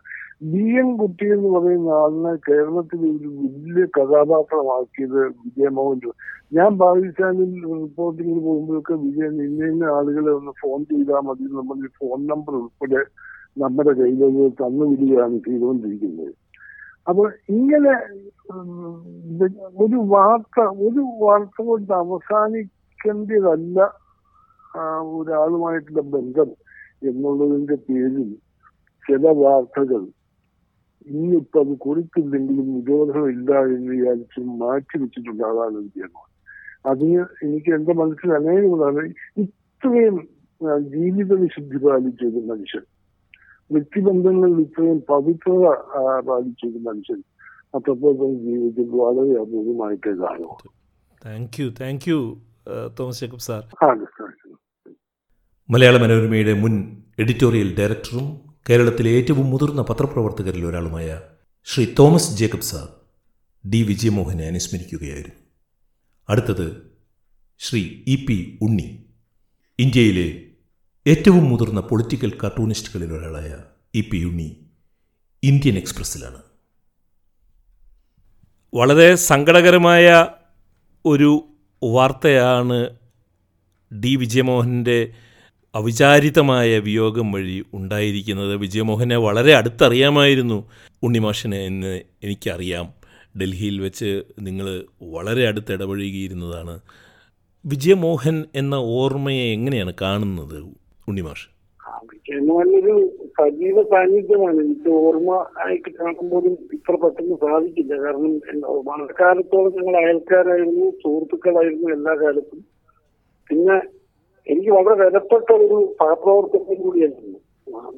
ബി 0.53 0.65
എൻ 0.81 0.89
കുട്ടി 0.97 1.27
എന്ന് 1.27 1.49
പറയുന്ന 1.57 1.91
ആളിനെ 1.99 2.33
കേരളത്തിൽ 2.47 3.03
ഒരു 3.11 3.29
വലിയ 3.43 3.85
കഥാപാത്രമാക്കിയത് 3.97 5.21
വിജയമോഹൻ 5.43 6.01
ഞാൻ 6.53 6.71
പാകിസ്ഥാനിൽ 6.79 7.53
റിപ്പോർട്ടിങ്ങിന് 7.75 8.43
പോകുമ്പോഴൊക്കെ 8.47 8.95
വിജയൻ 9.05 9.37
ഇന്ന 9.47 9.69
ഇന്ന 9.73 9.85
ആളുകളെ 9.99 10.33
ഒന്ന് 10.39 10.55
ഫോൺ 10.63 10.81
ചെയ്താൽ 10.85 11.23
മതി 11.29 11.47
നമ്മൾ 11.61 11.87
ഫോൺ 12.01 12.19
നമ്പർ 12.33 12.55
ഉൾപ്പെടെ 12.55 13.03
നമ്മുടെ 13.57 13.93
കയ്യിലേക്ക് 14.01 14.57
തന്നു 14.63 14.85
വിടുകയാണ് 14.91 15.39
ചെയ്തുകൊണ്ടിരിക്കുന്നത്. 15.47 16.33
അപ്പൊ 17.07 17.25
ഇങ്ങനെ 17.49 17.95
ഒരു 19.79 19.99
വാർത്ത 20.09 20.59
ഒരു 20.83 21.03
വാർത്ത 21.21 21.57
കൊണ്ട് 21.63 21.93
അവസാനിക്കേണ്ടതല്ല 21.95 23.79
ഒരാളുമായിട്ടുള്ള 25.15 26.03
ബന്ധം 26.09 26.51
എന്നുള്ളതിന്റെ 27.03 27.77
പേരിൽ 27.89 28.31
ചില 29.05 29.33
വാർത്തകൾ 29.37 30.03
ഇന്നിപ്പോ 31.07 31.59
അത് 31.61 31.73
കുറിച്ചില്ലെങ്കിലും 31.81 32.69
നിരോധനമില്ല 32.75 33.59
എന്ന് 33.67 33.91
വിചാരിച്ച് 33.91 34.41
മാറ്റി 34.61 34.97
വെച്ചിട്ടുണ്ട് 34.99 35.43
അതാണ് 35.43 35.77
വിജയമാണ് 35.79 36.31
അതിന് 36.85 37.21
എനിക്ക് 37.43 37.71
എന്റെ 37.71 37.93
മനസ്സിൽ 37.93 38.31
അനേകമാണ് 38.33 39.03
ഇത്രയും 39.43 40.17
ജീവിത 40.91 41.33
വിശുദ്ധി 41.35 41.79
പാലിച്ച 41.79 42.25
മനുഷ്യൻ 42.49 42.85
വ്യക്തിബന്ധങ്ങളിൽ 43.71 44.61
ഇത്രയും 44.61 44.99
പവിത്രത 44.99 45.71
പാലിച്ചൊരു 46.21 46.79
മനുഷ്യൻ. 46.79 47.23
അത്രത്തോളം 47.75 48.39
ജീവിതത്തിൽ 48.39 48.89
വളരെ 48.89 49.41
അപൂർവമായിട്ടേ 49.41 50.11
കാണുമോ 50.11 50.59
thank 51.27 51.63
you 51.63 51.71
thank 51.81 52.11
you 52.11 52.39
Thomas 53.01 53.21
Jacob 53.21 53.39
sir. 53.39 53.65
Malayala 55.71 56.03
മനോരമയുടെ 56.03 56.53
മുൻ 56.53 56.97
എഡിറ്റോറിയൽ 57.19 57.77
ഡയറക്ടറും 57.79 58.55
കേരളത്തിലെ 58.71 59.11
ഏറ്റവും 59.11 59.51
മുതിർന്ന 59.51 59.83
പത്രപ്രവർത്തകരിൽ 59.83 60.67
ഒരാളുമായ 60.67 61.21
Shri 61.65 61.87
Thomas 61.99 62.39
Jacob 62.39 62.61
sir 62.61 62.89
D. 63.71 63.83
വിജയമോഹനെ 63.83 64.45
അനുസ്മരിക്കുകയായിരുന്നു. 64.45 65.37
അടുത്തത് 66.29 66.97
ശ്രീ 67.59 68.05
ഇ. 68.07 68.27
പി. 68.27 68.59
ഉണ്ണി 68.63 69.05
ഇന്ത്യയിലെ 69.79 70.44
ഏറ്റവും 71.07 71.45
മുതിർന്ന 71.45 71.81
പൊളിറ്റിക്കൽ 71.81 72.33
കാർട്ടൂണിസ്റ്റുകളിൽ 72.43 73.13
ഒരാളായ 73.13 73.57
ഇ 73.95 74.01
പി 74.01 74.25
ഉണ്ണി 74.25 74.57
ഇന്ത്യൻ 75.43 75.77
എക്സ്പ്രസ്സിലാണ്. 75.77 76.37
വളരെ 78.75 79.15
സങ്കടകരമായ 79.15 80.27
ഒരു 81.05 81.49
വാർത്തയാണ് 81.85 82.89
ഡി 84.01 84.17
വിജയമോഹന്റെ 84.17 85.15
അവിചാരിതമായ 85.75 86.79
വിയോഗം 86.79 87.33
വഴി 87.33 87.65
ഉണ്ടായിരിക്കുന്നത്. 87.75 88.57
വിജയമോഹനെ 88.57 89.17
വളരെ 89.17 89.55
അടുത്തറിയാമായിരുന്നു 89.55 90.71
ഉണ്ണിമാഷിനെ 91.03 91.59
എന്ന് 91.59 92.01
എനിക്കറിയാം. 92.23 92.95
ഡൽഹിയിൽ 93.41 93.81
വെച്ച് 93.81 94.23
നിങ്ങൾ 94.41 94.85
വളരെ 95.03 95.47
അടുത്ത് 95.47 95.73
ഇടപഴകിയിരുന്നതാണ്. 95.73 96.81
വിജയമോഹൻ 97.67 98.45
എന്ന 98.55 98.75
ഓർമ്മയെ 98.75 99.53
എങ്ങനെയാണ് 99.53 99.93
കാണുന്നത്? 100.03 100.84
ഉണ്ണിമാഷ്. 101.09 101.47
നല്ലൊരു 102.49 102.95
സജീവ 103.39 103.83
സാന്നിധ്യമാണ്. 103.83 104.59
എനിക്ക് 104.61 104.91
ഓർമ്മ 104.91 105.31
ആയിട്ട് 105.65 105.91
കാണുമ്പോഴും 105.95 106.55
ഇത്ര 106.73 106.95
പെട്ടെന്ന് 106.95 107.37
സാധിക്കില്ല. 107.37 107.95
കാരണം 108.05 108.33
മഴക്കാലത്തോളം 108.89 109.73
ഞങ്ങൾ 109.77 109.97
അയൽക്കാരായിരുന്നു 110.05 110.91
സുഹൃത്തുക്കളായിരുന്നു 110.91 111.89
എല്ലാ 111.97 112.15
കാലത്തും. 112.15 112.61
പിന്നെ 113.51 113.77
എനിക്ക് 114.47 114.71
വളരെ 114.71 114.95
വിലപ്പെട്ട 115.05 115.53
ഒരു 115.53 115.95
സഹപ്രവർത്തകൻ 116.01 116.83
കൂടിയായിരുന്നു. 116.83 117.39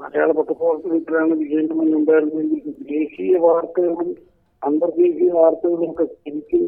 മലയാള 0.00 0.32
പത്രപ്രവർത്തനത്തിലാണ് 0.32 1.32
വിജയമോഹൻ 1.34 1.94
ഉണ്ടായിരുന്നെങ്കിൽ 1.96 2.74
ദേശീയ 2.90 3.36
വാർത്തകളും 3.36 4.10
അന്തർദേശീയ 4.62 5.30
വാർത്തകളും 5.30 5.90
ഒക്കെ 5.90 6.06
എനിക്ക് 6.26 6.60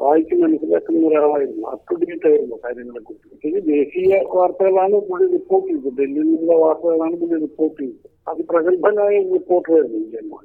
വായിച്ച് 0.00 0.34
മനസ്സിലാക്കുന്ന 0.34 1.06
ഒരാളായിരുന്നു. 1.08 1.66
അപ് 1.66 1.92
ആയിരുന്നു 2.26 2.56
കാര്യങ്ങളെ 2.64 3.00
കുറിച്ച് 3.00 3.38
പിന്നെ 3.42 3.60
ദേശീയ 3.74 4.18
വാർത്തകളാണ് 4.34 4.96
പുള്ളി 5.08 5.26
റിപ്പോർട്ട് 5.32 5.68
ചെയ്തത്. 5.68 5.94
ഡൽഹിയിൽ 5.98 6.26
നിന്നുള്ള 6.26 6.56
വാർത്തകളാണ് 6.64 7.16
പുള്ളി 7.20 7.38
റിപ്പോർട്ട് 7.40 7.78
ചെയ്തത്. 7.82 8.08
അത് 8.28 8.40
പ്രഗത്ഭനായ 8.50 9.14
റിപ്പോർട്ടറായിരുന്നു 9.32 9.98
വിജയന്മാർ 9.98 10.44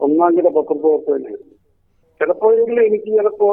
ഒന്നാം 0.00 0.30
കിട 0.36 0.48
പത്രപ്രവർത്തകനായിരുന്നു. 0.48 1.56
ചിലപ്പോഴെങ്കിലും 2.20 2.82
എനിക്ക് 2.84 3.10
ചിലപ്പോ 3.18 3.50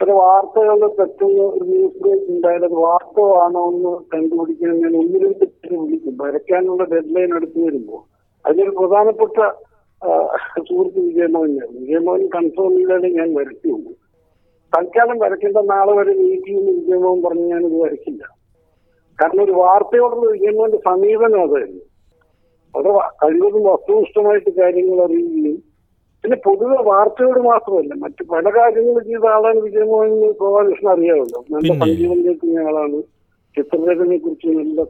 ചില 0.00 0.12
വാർത്തകളുടെ 0.12 0.88
തെറ്റുന്ന 0.98 1.42
ഒരു 1.48 1.64
ന്യൂസ് 1.64 1.98
ബ്രേക്ക് 2.02 2.30
ഉണ്ടായത് 2.30 2.64
അത് 2.64 2.76
വാസ്തവമാണോ 2.86 3.60
എന്ന് 3.72 3.92
കണ്ടുപിടിക്കാൻ 4.14 4.74
ഞാൻ 4.80 4.92
ഒന്ന് 4.96 5.18
രണ്ട് 5.18 5.44
പേര് 5.44 5.76
വിളിക്കും. 5.82 6.14
വരയ്ക്കാനുള്ള 6.22 6.84
ഡെഡ് 6.84 7.12
ലൈൻ 7.16 7.32
അടുത്ത് 7.34 7.58
വരുമ്പോൾ 7.66 8.00
അതിലൊരു 8.44 8.72
പ്രധാനപ്പെട്ട 8.78 9.38
സുഹൃത്ത് 10.68 11.00
വിജയമോഹനായിരുന്നു 11.00 11.80
വിജയമോഹൻ 11.80 12.24
കൺഫേം 12.26 12.74
ഇല്ലാതെ 12.80 13.10
ഞാൻ 13.18 13.28
വരയ്ക്കുള്ളൂ 13.34 13.92
തൽക്കാലം 14.72 15.18
വരയ്ക്കേണ്ട 15.18 15.56
നാളെ 15.56 15.92
വരെ 15.92 16.12
നീട്ടിയെന്ന് 16.14 16.72
വിജയമോഹൻ 16.72 17.22
പറഞ്ഞ് 17.22 17.48
ഞാനിത് 17.48 17.80
വരയ്ക്കില്ല. 17.80 18.22
കാരണം 19.18 19.44
ഒരു 19.44 19.52
വാർത്തയോടുള്ള 19.52 20.30
വിജയമോഹന്റെ 20.30 20.78
സമീപനം 20.78 21.42
അതായിരുന്നു. 21.42 21.84
അവിടെ 22.74 22.90
കഴിവതും 23.22 23.64
വസ്തുനിഷ്ഠമായിട്ട് 23.64 24.50
കാര്യങ്ങൾ 24.60 25.04
അറിയുകയും 25.04 25.58
പിന്നെ 26.24 26.36
പൊതുവെ 26.44 26.82
വാർത്തയോട് 26.82 27.40
മാത്രമല്ല 27.40 27.94
മറ്റു 27.94 28.24
പല 28.24 28.50
കാര്യങ്ങളും 28.56 29.04
ചെയ്ത 29.04 29.26
ആളാണ് 29.26 29.58
വിജയമോഹൻ 29.58 30.32
ഗോപാലകൃഷ്ണൻ 30.32 30.92
അറിയാമല്ലോ. 30.92 31.44
നല്ല. 31.50 31.72
സംഗീതം 31.78 32.24
കേൾക്കുന്ന 32.24 32.58
ആളാണ്. 32.58 33.00
ചിത്രരചനയെ 33.56 34.18
കുറിച്ച് 34.18 34.46
നല്ല 34.46 34.82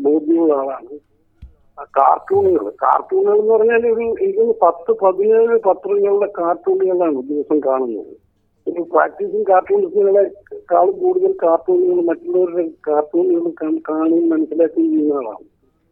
ബോധ്യമുള്ള 0.00 0.52
ആളാണ്. 0.54 0.94
കാർട്ടൂണുകൾ. 1.98 2.70
കാർട്ടൂണുകൾ 2.82 3.38
എന്ന് 3.38 3.54
പറഞ്ഞാൽ 3.54 3.86
ഒരു 3.92 4.04
ഇതിന് 4.20 4.52
പത്ത് 4.62 4.92
പതിനേഴ് 4.92 5.60
പത്രങ്ങളുടെ 5.60 6.32
കാർട്ടൂണുകളാണ് 6.38 7.22
ദിവസം 7.22 7.60
കാണുന്നത്. 7.66 8.12
ഒരു 8.66 8.82
കാർട്ടൂൺ 8.94 9.42
കാർട്ടൂണിസ്റ്റുകളെക്കാളും 9.48 10.94
കൂടുതൽ 10.98 11.32
കാർട്ടൂണുകൾ 11.42 12.02
മറ്റുള്ളവരുടെ 12.02 12.64
കാർട്ടൂണുകൾ 12.88 13.50
കാണുകയും 13.88 14.28
മനസ്സിലാക്കുകയും 14.28 14.90
ചെയ്യുന്ന 14.90 15.14
ആളാണ്. 15.14 15.44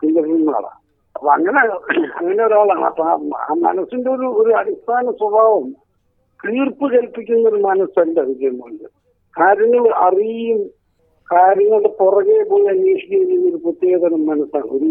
പിന്തുടരുന്ന 0.02 0.50
ആളാണ്. 0.50 0.78
അപ്പൊ 1.16 1.28
അങ്ങനെ 1.28 1.60
അങ്ങനെ 2.14 2.42
ഒരാളാണ്. 2.44 2.84
അപ്പൊ 2.84 3.04
ആ 3.38 3.54
മനസ്സിന്റെ 3.60 4.10
ഒരു 4.10 4.26
ഒരു 4.42 4.50
അടിസ്ഥാന 4.50 5.10
സ്വഭാവം 5.10 5.66
തീർപ്പ് 6.40 6.86
കൽപ്പിക്കുന്ന 6.92 7.48
ഒരു 7.48 7.56
മനസ്സല്ല 7.56 8.20
വിജയമുണ്ട് 8.20 8.86
കാര്യങ്ങൾ 9.34 9.88
അറിയും 10.06 10.60
കാര്യങ്ങളുടെ 11.28 11.88
പുറകെ 11.98 12.42
പോയി 12.42 12.66
അന്വേഷിക്കുകയും 12.66 13.26
ചെയ്യുന്ന 13.26 13.48
ഒരു 13.48 13.56
പ്രത്യേകതരം 13.56 14.26
മനസ്സാണ്. 14.26 14.70
ഒരു 14.70 14.88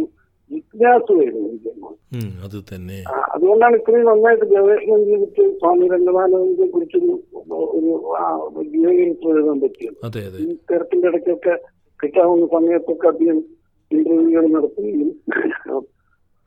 അത് 2.44 2.76
തന്നെ. 2.76 3.04
അതുകൊണ്ടാണ് 3.34 3.76
ഇത്രയും 3.76 4.06
നന്നായിട്ട് 4.06 4.46
ഗവേഷണം 4.46 5.06
ചെയ്തിട്ട് 5.06 5.60
സ്വാമി 5.60 5.88
രംഗനാഥനെ 5.88 6.68
കുറിച്ചൊരു 6.68 7.20
ഒരു 7.52 8.70
ഗവേഷണം 8.70 9.38
എഴുതാൻ 9.38 9.60
പറ്റിയത്. 9.60 9.96
ഈ 10.42 10.56
തിരക്കിന്റെ 10.72 11.08
ഇടയ്ക്കൊക്കെ 11.08 11.60
കിട്ടാവുന്ന 12.04 12.46
സമയത്തൊക്കെ 12.46 13.08
അധികം 13.08 13.44
ഇന്റർവ്യൂകൾ 13.92 14.48
നടത്തുകയും 14.48 15.10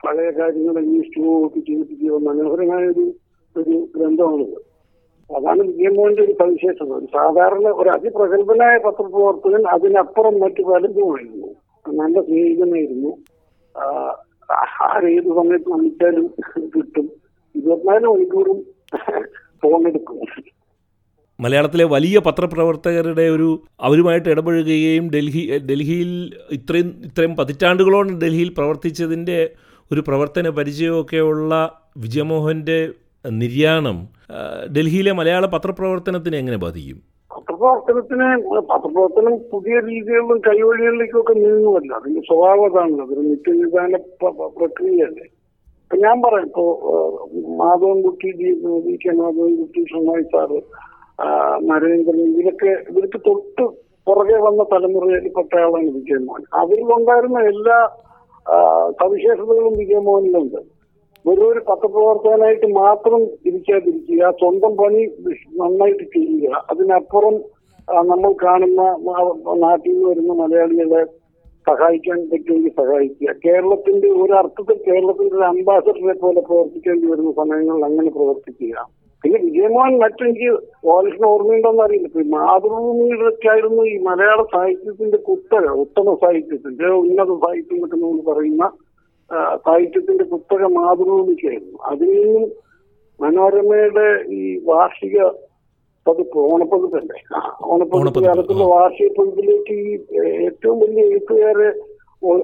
പഴയ 0.04 0.30
കാര്യങ്ങൾ 0.30 0.78
അന്വേഷിക്കുകയൊക്കെ 0.78 1.60
ചെയ്തിരിക്കുക 1.60 2.18
മനോഹരമായ 2.18 2.84
ഒരു 2.86 3.12
ഒരു 3.56 3.88
ഗ്രന്ഥമാണിത്. 3.96 4.58
അതാണ് 5.30 5.62
വിജയമോഹന്റെ 5.62 6.22
ഒരു 6.22 6.32
സവിശേഷത. 6.32 6.92
ഒരു 6.92 7.06
സാധാരണ 7.06 7.68
ഒരു 7.68 7.88
അതിപ്രഗത്ഭനായ 7.88 8.78
പത്രപ്രവർത്തകൻ 8.78 9.62
അതിനപ്പുറം 9.66 10.40
മറ്റു 10.40 10.62
പലതുമായിരുന്നു 10.62 11.46
നല്ല 11.88 12.20
സ്നേഹിതനായിരുന്നു. 12.20 13.16
ആരേത് 14.84 15.28
സമയത്ത് 15.38 15.68
വിളിച്ചാലും 15.72 16.26
കിട്ടും. 16.76 17.06
ഇരുപത്തിനാല് 17.56 18.06
മണിക്കൂറും 18.06 18.58
ഫോൺ 19.62 19.86
എടുക്കും. 19.88 20.18
മലയാളത്തിലെ 21.40 21.84
വലിയ 21.84 22.18
പത്രപ്രവർത്തകരുടെ 22.18 23.22
ഒരു 23.22 23.62
അവരുമായിട്ട് 23.80 24.28
ഇടപഴകുകയും 24.28 25.10
ഡൽഹി 25.10 25.58
ഡൽഹിയിൽ 25.58 26.10
ഇത്രയും 26.52 27.02
ഇത്രയും 27.04 27.36
പതിറ്റാണ്ടുകളോളം 27.36 28.20
ഡൽഹിയിൽ 28.20 28.48
പ്രവർത്തിച്ചതിന്റെ 28.48 29.50
ഒരു 29.92 30.00
പ്രവർത്തന 30.00 30.48
പരിചയമൊക്കെയുള്ള 30.48 31.78
വിജയമോഹന്റെ 31.98 32.92
നിര്യാണം 33.24 34.08
ഡൽഹിയിലെ 34.76 35.12
മലയാള 35.12 35.46
പത്രപ്രവർത്തനത്തിനെ 35.46 36.38
എങ്ങനെ 36.38 36.56
ബാധിക്കും? 36.56 37.11
പത്രപ്രവർത്തനം 37.62 38.40
പത്രപ്രവർത്തനത്തിന് 38.52 38.60
പത്രപ്രവർത്തനം 38.70 39.34
പുതിയ 39.52 39.74
രീതികളിലും 39.88 40.38
കൈവഴികളിലേക്കും 40.46 41.20
ഒക്കെ 41.20 41.34
നീങ്ങുമല്ല. 41.42 41.90
അതിന്റെ 41.98 42.22
സ്വഭാവതാണല്ലോ 42.28 43.04
അതൊരു 43.06 43.22
നിത്യനിദാന 43.28 43.98
പ്രക്രിയയല്ലേ. 44.58 45.26
ഇപ്പൊ 45.82 45.96
ഞാൻ 46.06 46.16
പറയാം. 46.24 46.46
ഇപ്പോ 46.48 46.64
Madhavankutty 47.60 48.28
V 48.86 48.94
K 49.04 49.12
Madhavankutty 49.20 49.80
Shenoy 49.92 50.26
sir 50.32 50.58
Narendran 51.68 52.20
ഇവരൊക്കെ 52.32 52.70
ഇവർക്ക് 52.90 53.18
തൊട്ട് 53.28 53.64
പുറകെ 54.06 54.38
വന്ന 54.46 54.62
തലമുറയിൽ 54.72 55.26
പെട്ട 55.38 55.52
ആളാണ് 55.64 55.90
വിജയമോഹൻ. 55.98 56.44
അവരിലുണ്ടായിരുന്ന 56.60 57.40
എല്ലാ 57.52 57.78
സവിശേഷതകളും 59.00 59.00
സവിശേഷതകളും 59.00 59.74
വിജയമോഹനിലുണ്ട്. 59.82 60.60
വെറും 61.24 61.48
ഒരു 61.52 61.60
പത്രപ്രവർത്തകനായിട്ട് 61.68 62.68
മാത്രം 62.82 63.20
ഇരിക്കാതിരിക്കുക 63.48 64.30
സ്വന്തം 64.40 64.72
പണി 64.80 65.02
നന്നായിട്ട് 65.60 66.04
ചെയ്യുക 66.14 66.62
അതിനപ്പുറം 66.70 67.36
നമ്മൾ 68.10 68.30
കാണുന്ന 68.42 68.82
നാട്ടിൽ 69.64 69.90
നിന്ന് 69.92 70.06
വരുന്ന 70.08 70.32
മലയാളികളെ 70.40 71.02
സഹായിക്കാൻ 71.66 72.18
പറ്റുമെങ്കിൽ 72.30 72.72
സഹായിക്കുക. 72.80 73.32
കേരളത്തിന്റെ 73.44 74.08
ഒരർത്ഥത്തിൽ 74.22 74.78
കേരളത്തിന്റെ 74.86 75.34
ഒരു 75.38 75.44
അംബാസഡറെ 75.50 76.14
പോലെ 76.22 76.40
പ്രവർത്തിക്കേണ്ടി 76.48 77.06
വരുന്ന 77.12 77.32
സമയങ്ങളിൽ 77.40 77.84
അങ്ങനെ 77.88 78.10
പ്രവർത്തിക്കുക. 78.16 78.84
പിന്നെ 79.24 79.38
വിജയമോഹൻ 79.44 79.94
മറ്റെനിക്ക് 80.02 80.48
വാലിഷിന് 80.88 81.26
ഓർമ്മയുണ്ടോന്ന് 81.32 81.82
അറിയില്ല. 81.84 82.08
ഇപ്പൊ 82.10 82.20
ഈ 82.20 82.28
മാതൃഭൂമിയിലൊക്കെ 82.36 83.48
ആയിരുന്നു 83.52 83.82
ഈ 83.92 83.94
മലയാള 84.08 84.40
സാഹിത്യത്തിന്റെ 84.54 85.18
കുത്തക 85.28 85.66
ഉത്തമ 85.84 86.14
സാഹിത്യത്തിന്റെ 86.22 86.88
ഉന്നത 87.02 87.36
സാഹിത്യം 87.44 87.76
എന്നൊക്കെ 87.76 87.96
നമ്മൾ 87.96 88.20
പറയുന്ന 88.30 88.64
സാഹിത്യത്തിന്റെ 89.66 90.24
കുത്തക 90.32 90.62
മാതൃഭൂമിക്കായിരുന്നു. 90.78 91.78
അതിൽ 91.92 92.10
നിന്നും 92.18 92.46
മനോരമയുടെ 93.20 94.08
ഈ 94.38 94.42
വാർഷിക 94.70 95.16
പതിപ്പ് 96.06 96.38
ഓണപ്പതിപ്പല്ലേ 96.52 97.18
ഓണപ്പതിപ്പ് 97.66 98.20
കാലത്തുള്ള 98.24 98.64
വാർഷിക 98.72 99.10
പതിപ്പിലേക്ക് 99.18 99.74
ഈ 99.82 99.92
ഏറ്റവും 100.46 100.76
വലിയ 100.80 101.02
എഴുത്തുകാരെ 101.08 101.68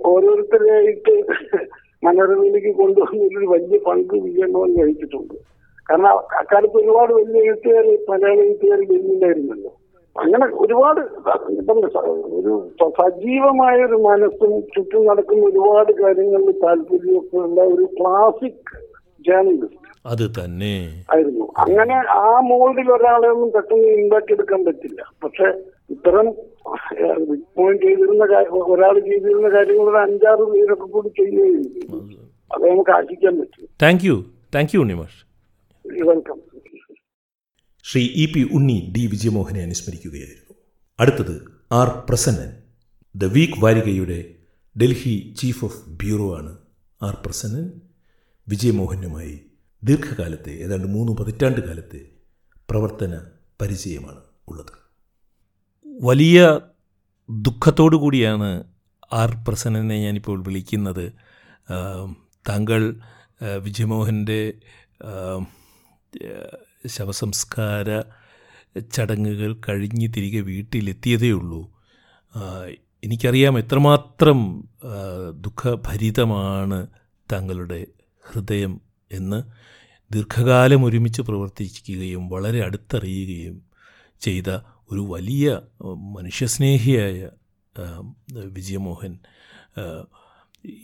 ഓരോരുത്തരെയായിട്ട് 0.08 1.14
മനോരമയിലേക്ക് 2.02 2.72
കൊണ്ടുവന്നതിൽ 2.78 3.44
വലിയ 3.52 3.78
പങ്ക് 3.86 4.14
വിജയമോഹൻ 4.24 4.72
വഹിച്ചിട്ടുണ്ട്. 4.80 5.36
കാരണം 5.86 6.10
അക്കാലത്ത് 6.40 6.76
ഒരുപാട് 6.76 7.12
വലിയ 7.12 7.42
എഴുത്തുകാർ 7.42 7.86
മലയാള 8.08 8.38
എഴുത്തുകാർ 8.46 8.80
വരുന്നുണ്ടായിരുന്നല്ലോ 8.82 9.72
അങ്ങനെ 10.16 10.46
ഒരുപാട് 10.56 11.00
ഒരു 12.38 12.52
സജീവമായ 12.96 13.76
ഒരു 13.84 13.98
മനസ്സും 14.06 14.52
ചുറ്റും 14.74 15.02
നടക്കുന്ന 15.06 15.44
ഒരുപാട് 15.46 15.92
കാര്യങ്ങളിൽ 16.00 16.56
താല്പര്യമൊക്കെ 16.64 17.38
ഉള്ള 17.44 17.60
ഒരു 17.74 17.84
ക്ലാസിക് 17.98 18.72
ജേർണലിസ്റ്റ് 19.24 19.77
അത് 20.08 20.44
തന്നെ. 20.44 21.04
ആയിരുന്നു. 21.14 21.44
അങ്ങനെ 21.58 21.94
ആ 22.10 22.40
മോൾഡിൽ 22.40 22.92
ഒരാളെ 22.92 23.28
ഒന്നും 23.28 23.52
പെട്ടെന്ന് 23.52 24.16
എടുക്കാൻ 24.32 24.64
പറ്റില്ല. 24.64 25.02
പക്ഷെ 25.24 25.46
ഇത്തരം 25.90 26.26
പോയിന്റ് 27.56 27.82
ചെയ്തിരുന്ന 27.82 28.24
ഒരാൾ 28.50 28.94
ചെയ്തിരുന്ന 29.00 29.48
കാര്യങ്ങൾ 29.48 29.84
ഒരു 29.84 29.96
അഞ്ചാറ് 29.96 30.44
പേരൊക്കെ 30.52 30.84
കൂടി 30.84 31.08
ചെയ്യുകയും. 31.08 32.28
അത് 32.54 32.70
നമുക്ക് 32.70 32.90
ആശിക്കാൻ 32.90 33.40
പറ്റും. 33.40 33.68
Thank 33.82 34.04
you 34.04 34.24
thank 34.54 34.70
you 34.74 34.80
Unnimash 34.80 35.20
welcome 35.86 36.40
Shri 37.84 38.02
E 38.02 38.26
P 38.26 38.48
Unni 38.54 38.92
D 38.96 39.06
വിജയമോഹനെ 39.06 39.60
അനുസ്മരിക്കുകയായിരുന്നു. 39.62 40.54
അടുത്തത് 41.00 41.36
ആർ 41.72 41.88
പ്രസന്നൻ. 42.08 42.50
ദ 43.16 43.24
വീക്ക് 43.24 43.64
വാരികയുടെ 43.64 44.24
ഡൽഹി 44.82 45.34
ചീഫ് 45.38 45.64
ഓഫ് 45.64 45.78
ബ്യൂറോ 45.88 46.36
ആണ് 46.36 46.56
ആർ 47.02 47.16
പ്രസന്നൻ. 47.26 47.70
വിജയമോഹനുമായി 48.48 49.40
ദീർഘകാലത്തെ 49.82 50.50
ഏതാണ്ട് 50.50 50.86
മൂന്ന് 50.86 51.12
പതിറ്റാണ്ട് 51.12 51.60
കാലത്തെ 51.60 52.00
പ്രവർത്തന 52.70 53.20
പരിചയമാണ് 53.60 54.20
ഉള്ളത്. 54.48 54.72
വലിയ 56.00 56.60
ദുഃഖത്തോടു 57.30 57.96
കൂടിയാണ് 57.96 58.64
ആർ 59.12 59.44
പ്രസന്നനെ 59.48 60.02
ഞാനിപ്പോൾ 60.02 60.42
വിളിക്കുന്നത്. 60.42 61.12
താങ്കൾ 62.48 63.00
വിജയമോഹന്റെ 63.58 64.52
ശവസംസ്കാര 66.86 68.00
ചടങ്ങുകൾ 68.92 69.56
കഴിഞ്ഞ് 69.68 70.08
തിരികെ 70.16 70.40
വീട്ടിലെത്തിയതേ 70.40 71.30
ഉള്ളൂ. 71.30 71.78
എനിക്കറിയാം 73.04 73.58
എത്രമാത്രം 73.58 74.68
ദുഃഖഭരിതമാണ് 75.40 76.86
താങ്കളുടെ 77.32 77.86
ഹൃദയം 78.30 78.87
എന്ന് 79.12 79.42
ദീർഘകാലം 80.12 80.84
ഒരുമിച്ച് 80.84 81.22
പ്രവർത്തിക്കുകയും 81.22 82.28
വളരെ 82.28 82.64
അടുത്തറിയുകയും 82.64 83.62
ചെയ്ത 84.20 84.48
ഒരു 84.92 85.00
വലിയ 85.00 85.60
മനുഷ്യസ്നേഹിയായ 86.16 87.28
വിജയമോഹൻ 88.44 89.18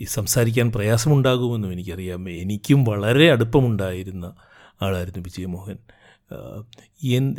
സംസാരിക്കാൻ 0.05 0.73
പ്രയാസമുണ്ടാകുമെന്നും 0.73 1.73
എനിക്കറിയാം. 1.73 2.31
എനിക്കും 2.31 2.85
വളരെ 2.85 3.33
അടുപ്പമുണ്ടായിരുന്ന 3.33 4.35
ആളായിരുന്നു 4.83 5.23
വിജയമോഹൻ. 5.23 5.79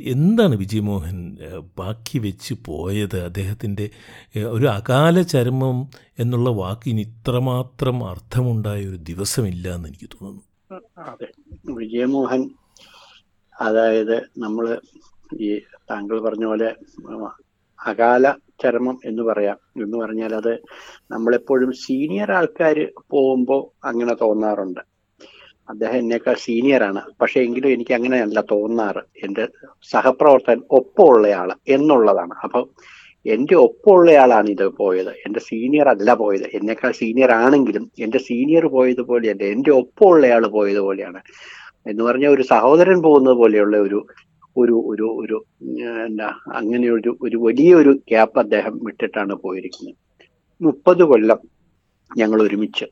എന്താണ് 0.01 0.55
വിജയമോഹൻ 0.55 1.37
ബാക്കി 1.79 2.17
വെച്ച് 2.17 2.53
പോയത്? 2.65 3.19
അദ്ദേഹത്തിന്റെ 3.19 3.89
ഒരു 4.37 4.67
അകാല 4.67 5.21
ചരമം 5.21 5.89
എന്നുള്ള 6.19 6.49
വാക്കിന് 6.49 7.01
ഇത്രമാത്രം 7.01 8.09
അർത്ഥമുണ്ടായ 8.09 8.85
ഒരു 8.85 8.95
ദിവസമില്ല 8.95 9.75
എന്ന് 9.75 9.89
എനിക്ക് 9.89 10.09
തോന്നുന്നു. 10.09 10.41
അതെ. 10.97 11.27
വിജയമോഹൻ 11.71 12.49
അതായത് 13.61 14.17
നമ്മൾ 14.37 14.81
ഈ 15.33 15.59
താങ്കൾ 15.91 16.21
പറഞ്ഞ 16.21 16.45
പോലെ 16.45 16.75
അകാല 17.85 18.33
ചരമം 18.63 18.99
എന്ന് 19.05 19.23
പറയാം. 19.23 19.57
എന്ന് 19.83 19.97
പറഞ്ഞാൽ 19.97 20.35
അത് 20.35 20.53
നമ്മളെപ്പോഴും 21.11 21.71
സീനിയർ 21.71 22.31
ആൾക്കാർ 22.31 22.91
പോകുമ്പോൾ 23.09 23.87
അങ്ങനെ 23.87 24.13
തോന്നാറുണ്ട്. 24.13 24.79
അദ്ദേഹം 25.69 25.97
എന്നേക്കാൾ 25.97 26.33
സീനിയറാണ് 26.33 27.01
പക്ഷെ 27.21 27.39
എങ്കിലും 27.39 27.69
എനിക്ക് 27.69 27.93
അങ്ങനെയല്ല 27.93 28.41
തോന്നാറ്. 28.41 29.03
എന്റെ 29.23 29.47
സഹപ്രവർത്തകൻ 29.91 30.61
ഒപ്പമുള്ളയാൾ 30.71 31.53
എന്നുള്ളതാണ്. 31.67 32.33
അപ്പൊ 32.43 32.67
എന്റെ 33.25 33.55
ഒപ്പമുള്ളയാളാണ് 33.55 34.49
ഇത് 34.49 34.65
പോയത്. 34.79 35.11
എന്റെ 35.25 35.39
സീനിയർ 35.39 35.87
അല്ല 35.89 36.13
പോയത്. 36.13 36.45
എന്നെക്കാൾ 36.57 36.91
സീനിയർ 36.91 37.31
ആണെങ്കിലും 37.31 37.91
എന്റെ 37.99 38.19
സീനിയർ 38.19 38.65
പോയതുപോലെയല്ല 38.67 39.43
എന്റെ 39.55 39.71
ഒപ്പമുള്ളയാൾ 39.71 40.43
പോയതുപോലെയാണ്. 40.47 41.19
എന്ന് 41.87 42.03
പറഞ്ഞാൽ 42.03 42.29
ഒരു 42.29 42.43
സഹോദരൻ 42.43 42.99
പോകുന്നത് 43.01 43.35
പോലെയുള്ള 43.35 43.77
ഒരു 43.87 43.99
ഒരു 44.55 44.75
ഒരു 44.91 45.07
ഒരു 45.21 45.37
എന്താ 46.05 46.27
അങ്ങനെ 46.55 46.87
ഒരു 46.89 47.11
ഒരു 47.21 47.37
വലിയൊരു 47.37 47.91
ഗ്യാപ്പ് 48.09 48.39
അദ്ദേഹം 48.39 48.79
വിട്ടിട്ടാണ് 48.85 49.33
പോയിരിക്കുന്നത്. 49.35 49.95
മുപ്പത് 50.61 51.03
കൊല്ലം 51.03 51.39
ഞങ്ങൾ 52.11 52.41
ഒരുമിച്ച് 52.41 52.85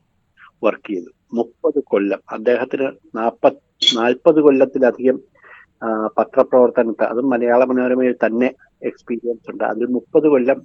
വർക്ക് 0.64 0.90
ചെയ്തു. 0.90 1.10
മുപ്പത് 1.34 1.78
കൊല്ലം. 1.84 2.20
അദ്ദേഹത്തിന് 2.32 2.88
നാൽപ്പത് 3.16 3.56
നാൽപ്പത് 3.96 4.40
കൊല്ലത്തിലധികം 4.40 5.16
പത്രപ്രവർത്തനത്തെ 6.18 7.04
അതും 7.04 7.30
മലയാള 7.30 7.64
മനോരമയിൽ 7.64 8.14
തന്നെ 8.26 8.48
എക്സ്പീരിയൻസ് 8.90 9.50
ഉണ്ട്. 9.52 9.64
അതിൽ 9.72 9.86
മുപ്പത് 9.96 10.28
കൊല്ലം 10.34 10.58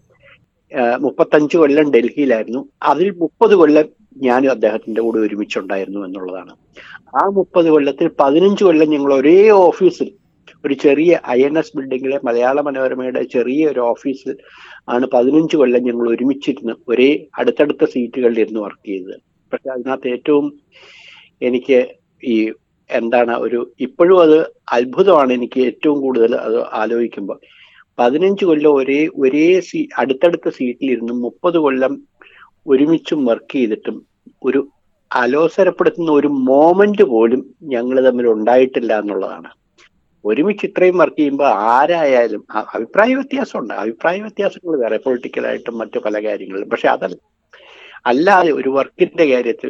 മുപ്പത്തഞ്ച് 1.05 1.55
കൊല്ലം 1.59 1.85
ഡൽഹിയിലായിരുന്നു. 1.93 2.61
അതിൽ 2.91 3.07
മുപ്പത് 3.21 3.53
കൊല്ലം 3.59 3.85
ഞാനും 4.25 4.51
അദ്ദേഹത്തിന്റെ 4.55 5.01
കൂടെ 5.05 5.19
ഒരുമിച്ചുണ്ടായിരുന്നു 5.25 6.01
എന്നുള്ളതാണ്. 6.07 6.53
ആ 7.19 7.23
മുപ്പത് 7.37 7.69
കൊല്ലത്തിൽ 7.73 8.07
പതിനഞ്ച് 8.21 8.63
കൊല്ലം 8.67 8.89
ഞങ്ങൾ 8.95 9.11
ഒരേ 9.19 9.37
ഓഫീസിൽ 9.67 10.09
ഒരു 10.65 10.75
ചെറിയ 10.83 11.11
ഐ 11.35 11.39
എൻ 11.47 11.55
എസ് 11.59 11.73
ബിൽഡിങ്ങിലെ 11.77 12.17
മലയാള 12.27 12.59
മനോരമയുടെ 12.67 13.21
ചെറിയ 13.35 13.67
ഒരു 13.73 13.81
ഓഫീസിൽ 13.91 14.31
ആണ് 14.89 15.05
പതിനഞ്ച് 15.13 15.55
കൊല്ലം 15.59 15.83
ഞങ്ങൾ 15.89 16.05
ഒരുമിച്ചിരുന്ന് 16.13 16.73
ഒരേ 16.91 17.09
അടുത്തടുത്ത 17.39 17.83
സീറ്റുകളിൽ 17.93 18.39
ഇരുന്ന് 18.43 18.61
വർക്ക് 18.65 18.85
ചെയ്തത്. 18.91 19.17
പക്ഷെ 19.51 19.69
അതിനകത്ത് 19.75 20.09
ഏറ്റവും 20.15 20.47
എനിക്ക് 21.41 21.79
ഈ 22.23 22.35
എന്താണ് 22.89 23.33
ഒരു 23.45 23.59
ഇപ്പോഴും 23.85 24.17
അത് 24.25 24.37
അത്ഭുതമാണ് 24.77 25.31
എനിക്ക് 25.37 25.59
ഏറ്റവും 25.69 25.97
കൂടുതൽ 26.05 26.31
അത് 26.47 26.57
ആലോചിക്കുമ്പോൾ. 26.81 27.39
പതിനഞ്ച് 27.99 28.43
കൊല്ലം 28.49 28.73
ഒരേ 28.79 28.99
ഒരേ 29.23 29.45
സീ 29.67 29.79
അടുത്തടുത്ത 30.01 30.49
സീറ്റിലിരുന്ന് 30.57 31.15
മുപ്പത് 31.25 31.57
കൊല്ലം 31.65 31.93
ഒരുമിച്ചും 32.65 33.21
വർക്ക് 33.29 33.53
ചെയ്തിട്ടും 33.55 33.97
ഒരു 34.47 34.59
അലോസരപ്പെടുത്തുന്ന 35.11 36.11
ഒരു 36.19 36.29
മോമെന്റ് 36.49 37.05
പോലും 37.13 37.41
ഞങ്ങൾ 37.73 37.97
തമ്മിൽ 38.07 38.25
ഉണ്ടായിട്ടില്ല 38.35 38.91
എന്നുള്ളതാണ്. 39.01 39.49
ഒരുമിച്ച് 40.25 40.63
ഇത്രയും 40.67 40.97
വർക്ക് 41.01 41.19
ചെയ്യുമ്പോൾ 41.19 41.49
ആരായാലും 41.73 42.41
അഭിപ്രായ 42.75 43.09
വ്യത്യാസമുണ്ട്. 43.19 43.73
അഭിപ്രായ 43.83 44.15
വ്യത്യാസങ്ങൾ 44.25 44.73
വേറെ 44.83 44.97
പൊളിറ്റിക്കലായിട്ടും 45.05 45.75
മറ്റു 45.81 45.99
പല 46.07 46.15
കാര്യങ്ങളിലും 46.27 46.71
പക്ഷെ 46.73 46.89
അതല്ല 46.95 47.19
അല്ലാതെ 48.09 48.51
ഒരു 48.59 48.69
വർക്കിന്റെ 48.75 49.25
കാര്യത്തിൽ 49.31 49.69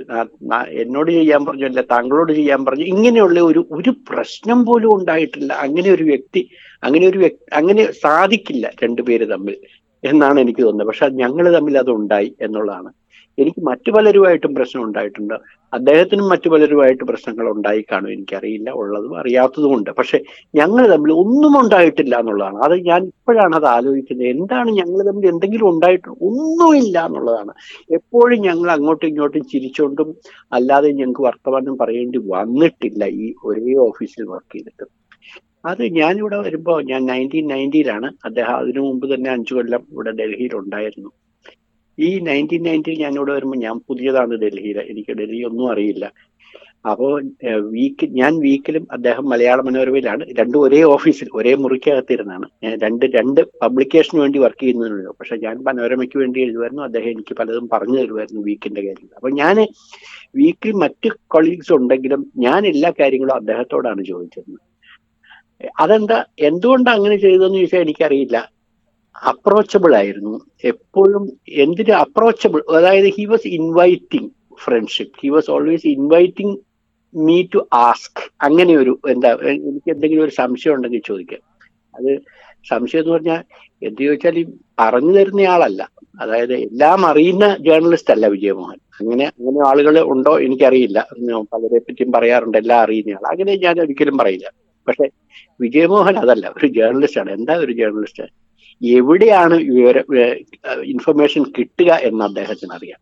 എന്നോട് 0.81 1.09
ചെയ്യാൻ 1.17 1.41
പറഞ്ഞു 1.47 1.65
അല്ല 1.69 1.81
താങ്കളോട് 1.93 2.31
ചെയ്യാൻ 2.39 2.61
പറഞ്ഞു 2.67 2.85
ഇങ്ങനെയുള്ള 2.93 3.39
ഒരു 3.51 3.61
ഒരു 3.77 3.91
പ്രശ്നം 4.09 4.59
പോലും 4.67 4.91
ഉണ്ടായിട്ടില്ല. 4.97 5.51
അങ്ങനെ 5.65 5.89
ഒരു 5.95 6.05
വ്യക്തി 6.11 6.41
അങ്ങനെ 6.83 7.05
ഒരു 7.07 7.19
അങ്ങനെ 7.53 7.91
സാധിക്കില്ല 8.03 8.71
രണ്ടുപേര് 8.83 9.27
തമ്മിൽ 9.29 9.57
എന്നാണ് 10.03 10.39
എനിക്ക് 10.39 10.61
തോന്നുന്നത്. 10.61 10.87
പക്ഷെ 10.87 11.07
ഞങ്ങൾ 11.21 11.45
തമ്മിൽ 11.57 11.77
അത് 11.77 11.91
ഉണ്ടായി 11.91 12.35
എന്നുള്ളതാണ്. 12.41 12.89
എനിക്ക് 13.37 13.61
മറ്റു 13.61 13.89
പലരുമായിട്ടും 13.91 14.55
പ്രശ്നം 14.55 14.81
ഉണ്ടായിട്ടുണ്ട്. 14.83 15.35
അദ്ദേഹത്തിനും 15.73 16.29
മറ്റു 16.29 16.49
പലരുമായിട്ട് 16.49 17.03
പ്രശ്നങ്ങൾ 17.03 17.45
ഉണ്ടായി 17.51 17.81
കാണും. 17.81 18.11
എനിക്കറിയില്ല 18.11 18.69
ഉള്ളതും 18.71 19.13
അറിയാത്തതും 19.17 19.73
ഉണ്ട്. 19.77 19.91
പക്ഷെ 19.91 20.17
ഞങ്ങൾ 20.55 20.83
തമ്മിൽ 20.87 21.11
ഒന്നും 21.13 21.53
ഉണ്ടായിട്ടില്ല 21.61 22.15
എന്നുള്ളതാണ്. 22.19 22.57
അത് 22.57 22.75
ഞാൻ 22.81 23.01
ഇപ്പോഴാണ് 23.03 23.55
അത് 23.55 23.65
ആലോചിക്കുന്നത്. 23.65 24.29
എന്താണ് 24.29 24.71
ഞങ്ങൾ 24.71 25.01
തമ്മിൽ 25.09 25.27
എന്തെങ്കിലും 25.27 25.69
ഉണ്ടായിട്ട് 25.69 26.09
ഒന്നുമില്ല 26.29 27.05
എന്നുള്ളതാണ്. 27.05 27.53
എപ്പോഴും 27.89 28.39
ഞങ്ങൾ 28.41 28.71
അങ്ങോട്ടും 28.71 29.07
ഇങ്ങോട്ടും 29.07 29.43
ചിരിച്ചുകൊണ്ടും 29.53 30.09
അല്ലാതെ 30.51 30.91
ഞങ്ങൾക്ക് 30.91 31.21
വർത്തമാനം 31.21 31.77
പറയേണ്ടി 31.77 32.21
വന്നിട്ടില്ല 32.35 33.03
ഈ 33.23 33.33
ഒരേ 33.45 33.75
ഓഫീസിൽ 33.89 34.23
വർക്ക് 34.23 34.53
ചെയ്തിട്ട്. 34.53 34.87
അത് 35.63 35.83
ഞാനിവിടെ 35.99 36.37
വരുമ്പോൾ 36.45 36.79
ഞാൻ 36.89 37.01
നയന്റീൻ 37.05 37.45
നയന്റിയിലാണ് 37.53 38.07
അദ്ദേഹം 38.27 38.55
അതിനു 38.61 38.81
മുമ്പ് 38.81 39.05
തന്നെ 39.13 39.29
അഞ്ചു 39.35 39.53
കൊല്ലം 39.55 39.81
ഇവിടെ 39.93 40.11
ഡൽഹിയിൽ 40.19 40.53
ഉണ്ടായിരുന്നു 40.55 41.09
ഈ 41.97 42.09
നയന്റീൻ 42.27 42.61
നയന്റിയിൽ 42.67 42.99
ഞാൻ 43.05 43.13
ഇവിടെ 43.19 43.33
വരുമ്പോൾ 43.37 43.59
ഞാൻ 43.67 43.77
പുതിയതാണ് 43.87 44.35
ഡൽഹിയിൽ 44.43 44.77
എനിക്ക് 44.91 45.13
ഡൽഹി 45.21 45.41
ഒന്നും 45.49 45.65
അറിയില്ല 45.73 46.05
അപ്പോൾ 46.89 47.13
വീക്ക് 47.73 48.05
ഞാൻ 48.19 48.33
വീക്കിലും 48.43 48.83
അദ്ദേഹം 48.95 49.25
മലയാള 49.31 49.59
മനോരമയിലാണ്. 49.67 50.23
രണ്ടും 50.39 50.59
ഒരേ 50.65 50.79
ഓഫീസിൽ 50.93 51.27
ഒരേ 51.39 51.53
മുറിക്കകത്തിരുന്നാണ്. 51.63 52.47
ഞാൻ 52.63 52.73
രണ്ട് 52.85 53.05
രണ്ട് 53.17 53.41
പബ്ലിക്കേഷന് 53.63 54.21
വേണ്ടി 54.23 54.39
വർക്ക് 54.45 54.61
ചെയ്യുന്നതിനുള്ളൂ. 54.61 55.11
പക്ഷെ 55.19 55.37
ഞാൻ 55.45 55.57
മനോരമയ്ക്ക് 55.67 56.17
വേണ്ടി 56.23 56.39
എഴുതുമായിരുന്നു. 56.45 56.83
അദ്ദേഹം 56.87 57.09
എനിക്ക് 57.15 57.35
പലതും 57.41 57.67
പറഞ്ഞു 57.73 57.97
തരുമായിരുന്നു 58.01 58.43
വീക്കിന്റെ 58.47 58.83
കാര്യങ്ങൾ 58.87 59.17
അപ്പൊ 59.19 59.31
ഞാൻ 59.41 59.57
വീക്കിൽ 60.39 60.73
മറ്റ് 60.85 61.09
കൊളീഗ്സ് 61.35 61.73
ഉണ്ടെങ്കിലും 61.79 62.23
ഞാൻ 62.47 62.61
എല്ലാ 62.73 62.91
കാര്യങ്ങളും 63.01 63.35
അദ്ദേഹത്തോടാണ് 63.41 64.01
ചോദിച്ചിരുന്നത്. 64.11 64.63
അതെന്താ 65.79 66.23
എന്തുകൊണ്ട് 66.39 66.89
അങ്ങനെ 66.89 67.15
ചെയ്തതെന്ന് 67.15 67.57
ചോദിച്ചാൽ 67.57 67.79
എനിക്കറിയില്ല. 67.79 68.37
അപ്രോച്ചബിൾ 69.27 69.95
ആയിരുന്നു. 69.95 70.41
എപ്പോഴും 70.63 71.23
എന്തിന് 71.49 71.91
അപ്രോച്ചബിൾ 71.91 72.61
അതായത് 72.77 73.05
he 73.05 73.25
was 73.25 73.47
inviting 73.47 74.31
friendship 74.65 75.13
he 75.23 75.29
was 75.29 75.51
always 75.51 75.87
inviting 75.87 76.59
me 77.15 77.43
to 77.53 77.67
ask 77.73 78.21
അങ്ങനെ 78.41 78.75
ഒരു 78.75 78.99
എന്താ 79.09 79.29
എനിക്ക് 79.31 79.89
എന്തെങ്കിലും 79.91 80.23
ഒരു 80.23 80.31
സംശയം 80.31 80.73
ഉണ്ടെങ്കിൽ 80.73 81.01
ചോദിക്കാം. 81.05 81.41
അത് 81.95 82.19
സംശയം 82.69 83.01
എന്ന് 83.01 83.13
പറഞ്ഞാൽ 83.13 83.41
എന്ത് 83.83 84.01
ചോദിച്ചാൽ 84.03 84.39
ഈ 84.39 84.45
പറഞ്ഞു 84.79 85.13
തരുന്ന 85.13 85.41
ആളല്ല. 85.41 85.89
അതായത് 86.21 86.53
എല്ലാം 86.53 87.05
അറിയുന്ന 87.05 87.57
ജേർണലിസ്റ്റ് 87.59 88.13
അല്ല 88.13 88.27
വിജയമോഹൻ. 88.27 88.79
അങ്ങനെ 89.01 89.25
അങ്ങനെ 89.25 89.69
ആളുകൾ 89.69 89.99
ഉണ്ടോ 89.99 90.39
എനിക്കറിയില്ല. 90.39 90.99
പലരെ 91.53 91.79
പറ്റിയും 91.79 92.11
പറയാറുണ്ട് 92.11 92.57
എല്ലാം 92.57 92.81
അറിയുന്ന 92.81 93.11
ആൾ 93.11 93.31
അങ്ങനെ 93.31 93.55
ഞാൻ 93.55 93.81
ഒരിക്കലും 93.81 94.17
പറയില്ല. 94.17 94.47
പക്ഷെ 94.87 95.07
വിജയമോഹൻ 95.62 96.17
അതല്ല 96.17 96.54
ഒരു 96.58 96.67
ജേർണലിസ്റ്റാണ്. 96.67 97.32
എന്താ 97.32 97.54
ഒരു 97.54 97.71
ജേർണലിസ്റ്റ്? 97.71 98.23
എവിടെയാണ് 98.86 99.54
വിവര 99.54 99.97
ഇൻഫർമേഷൻ 100.84 101.43
കിട്ടുക 101.43 101.91
എന്ന് 101.91 102.23
അദ്ദേഹത്തിന് 102.23 102.71
അറിയാം. 102.73 102.99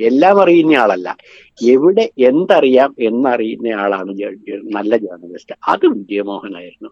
എല്ലാം 0.00 0.42
അറിയുന്ന 0.42 0.76
ആളല്ല. 0.76 1.16
എവിടെ 1.64 2.10
എന്തറിയാം 2.18 2.94
എന്നറിയുന്ന 2.98 3.68
ആളാണ് 3.68 4.12
നല്ല 4.74 4.96
ജേർണലിസ്റ്റ്. 4.96 5.56
അത് 5.68 5.86
വിജയമോഹനായിരുന്നു 5.86 6.90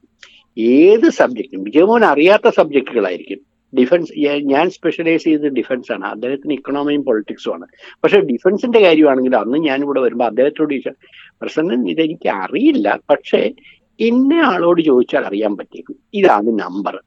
ഏത് 0.59 1.11
സബ്ജക്റ്റും 1.11 1.65
വിജയമോഹൻ 1.65 2.05
അറിയാത്ത 2.05 2.51
സബ്ജക്റ്റുകളായിരിക്കും. 2.57 3.39
ഡിഫൻസ് 3.79 4.13
ഞാൻ 4.43 4.71
സ്പെഷ്യലൈസ് 4.71 5.25
ചെയ്തത് 5.25 5.49
ഡിഫൻസ് 5.49 5.93
ആണ്. 5.93 6.05
അദ്ദേഹത്തിന് 6.05 6.53
ഇക്കണോമിയും 6.53 7.03
പൊളിറ്റിക്സും 7.03 7.55
ആണ്. 7.55 7.67
പക്ഷെ 8.05 8.21
ഡിഫൻസിന്റെ 8.21 8.81
കാര്യമാണെങ്കിൽ 8.81 9.37
അന്ന് 9.37 9.59
ഞാൻ 9.59 9.83
ഇവിടെ 9.83 10.01
വരുമ്പോൾ 10.01 10.25
അദ്ദേഹത്തോട് 10.25 10.75
ചോദിച്ചാൽ 10.75 10.95
പ്രസന്നൻ 11.43 11.89
ഇതെനിക്ക് 11.89 12.29
അറിയില്ല. 12.29 12.99
പക്ഷേ 13.11 13.53
ഇന്ന 14.01 14.35
ആളോട് 14.35 14.83
ചോദിച്ചാൽ 14.83 15.27
അറിയാൻ 15.27 15.57
പറ്റിയേക്കും 15.57 15.97
ഇതാണ് 16.15 16.47
നമ്പർ 16.47 17.03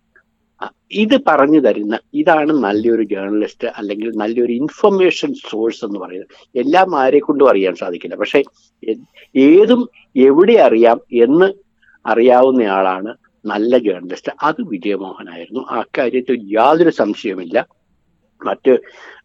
ഇത് 0.92 1.20
പറഞ്ഞു 1.28 1.60
തരുന്ന 1.60 2.00
ഇതാണ് 2.14 2.54
നല്ലൊരു 2.54 3.04
ജേർണലിസ്റ്റ് 3.04 3.68
അല്ലെങ്കിൽ 3.68 4.12
നല്ലൊരു 4.16 4.52
ഇൻഫർമേഷൻ 4.54 5.34
സോഴ്സ് 5.34 5.86
എന്ന് 5.86 6.00
പറയുന്നത്. 6.00 6.28
എല്ലാം 6.56 7.00
ആരെ 7.00 7.20
കൊണ്ടും 7.20 7.50
അറിയാൻ 7.50 7.76
സാധിക്കില്ല. 7.76 8.16
പക്ഷെ 8.16 8.44
ഏതും 9.36 9.90
എവിടെ 10.16 10.54
അറിയാം 10.54 11.02
എന്ന് 11.14 11.54
അറിയാവുന്നയാളാണ് 12.06 13.16
നല്ല 13.46 13.78
ജേർണലിസ്റ്റ് 13.78 14.32
അത് 14.44 14.56
വിജയമോഹനായിരുന്നു. 14.60 15.66
ആ 15.70 15.84
കാര്യത്തിൽ 15.98 16.40
യാതൊരു 16.44 16.90
സംശയവുമില്ല. 16.90 17.68
മറ്റ് 18.46 18.78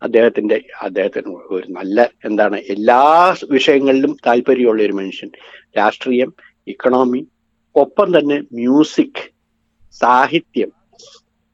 അദ്ദേഹത്തിന്റെ 0.03 0.64
അദ്ദേഹത്തിന് 0.83 1.37
ഒരു 1.51 1.73
നല്ല 1.73 2.11
എന്താണ് 2.25 2.57
എല്ലാ 2.57 3.35
വിഷയങ്ങളിലും 3.51 4.16
താല്പര്യമുള്ള 4.27 4.83
ഒരു 4.83 4.92
മനുഷ്യൻ. 4.92 5.31
രാഷ്ട്രീയം 5.79 6.33
ഇക്കണോമി 6.68 7.27
ഒപ്പം 7.76 8.18
തന്നെ 8.18 8.42
മ്യൂസിക് 8.52 9.22
സാഹിത്യം 9.92 10.70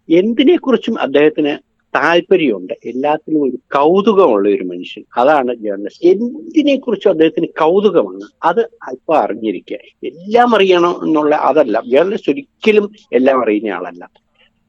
എന്തിനെക്കുറിച്ചും 0.08 1.00
അദ്ദേഹത്തിന് 1.00 1.58
താല്പര്യമുണ്ട്. 1.94 2.72
എല്ലാത്തിനും 2.84 3.42
ഒരു 3.42 3.56
കൗതുകമുള്ള 3.56 4.48
ഒരു 4.48 4.62
മനുഷ്യൻ. 4.62 5.04
അതാണ് 5.16 5.54
ജേർണലിസ്റ്റ് 5.54 6.08
എന്തിനെക്കുറിച്ചും 6.08 7.10
അദ്ദേഹത്തിന് 7.10 7.46
കൗതുകമാണ്. 7.46 8.24
അത് 8.42 8.60
അല്പം 8.60 9.16
അറിഞ്ഞിരിക്കുക. 9.18 9.78
എല്ലാം 10.04 10.54
അറിയണം 10.54 10.94
എന്നുള്ള 11.04 11.34
അതല്ല. 11.34 11.82
ജേർണലിസ്റ്റ് 11.90 12.32
ഒരിക്കലും 12.32 12.90
എല്ലാം 13.12 13.42
അറിയുന്ന 13.42 13.68
ആളല്ല. 13.68 14.10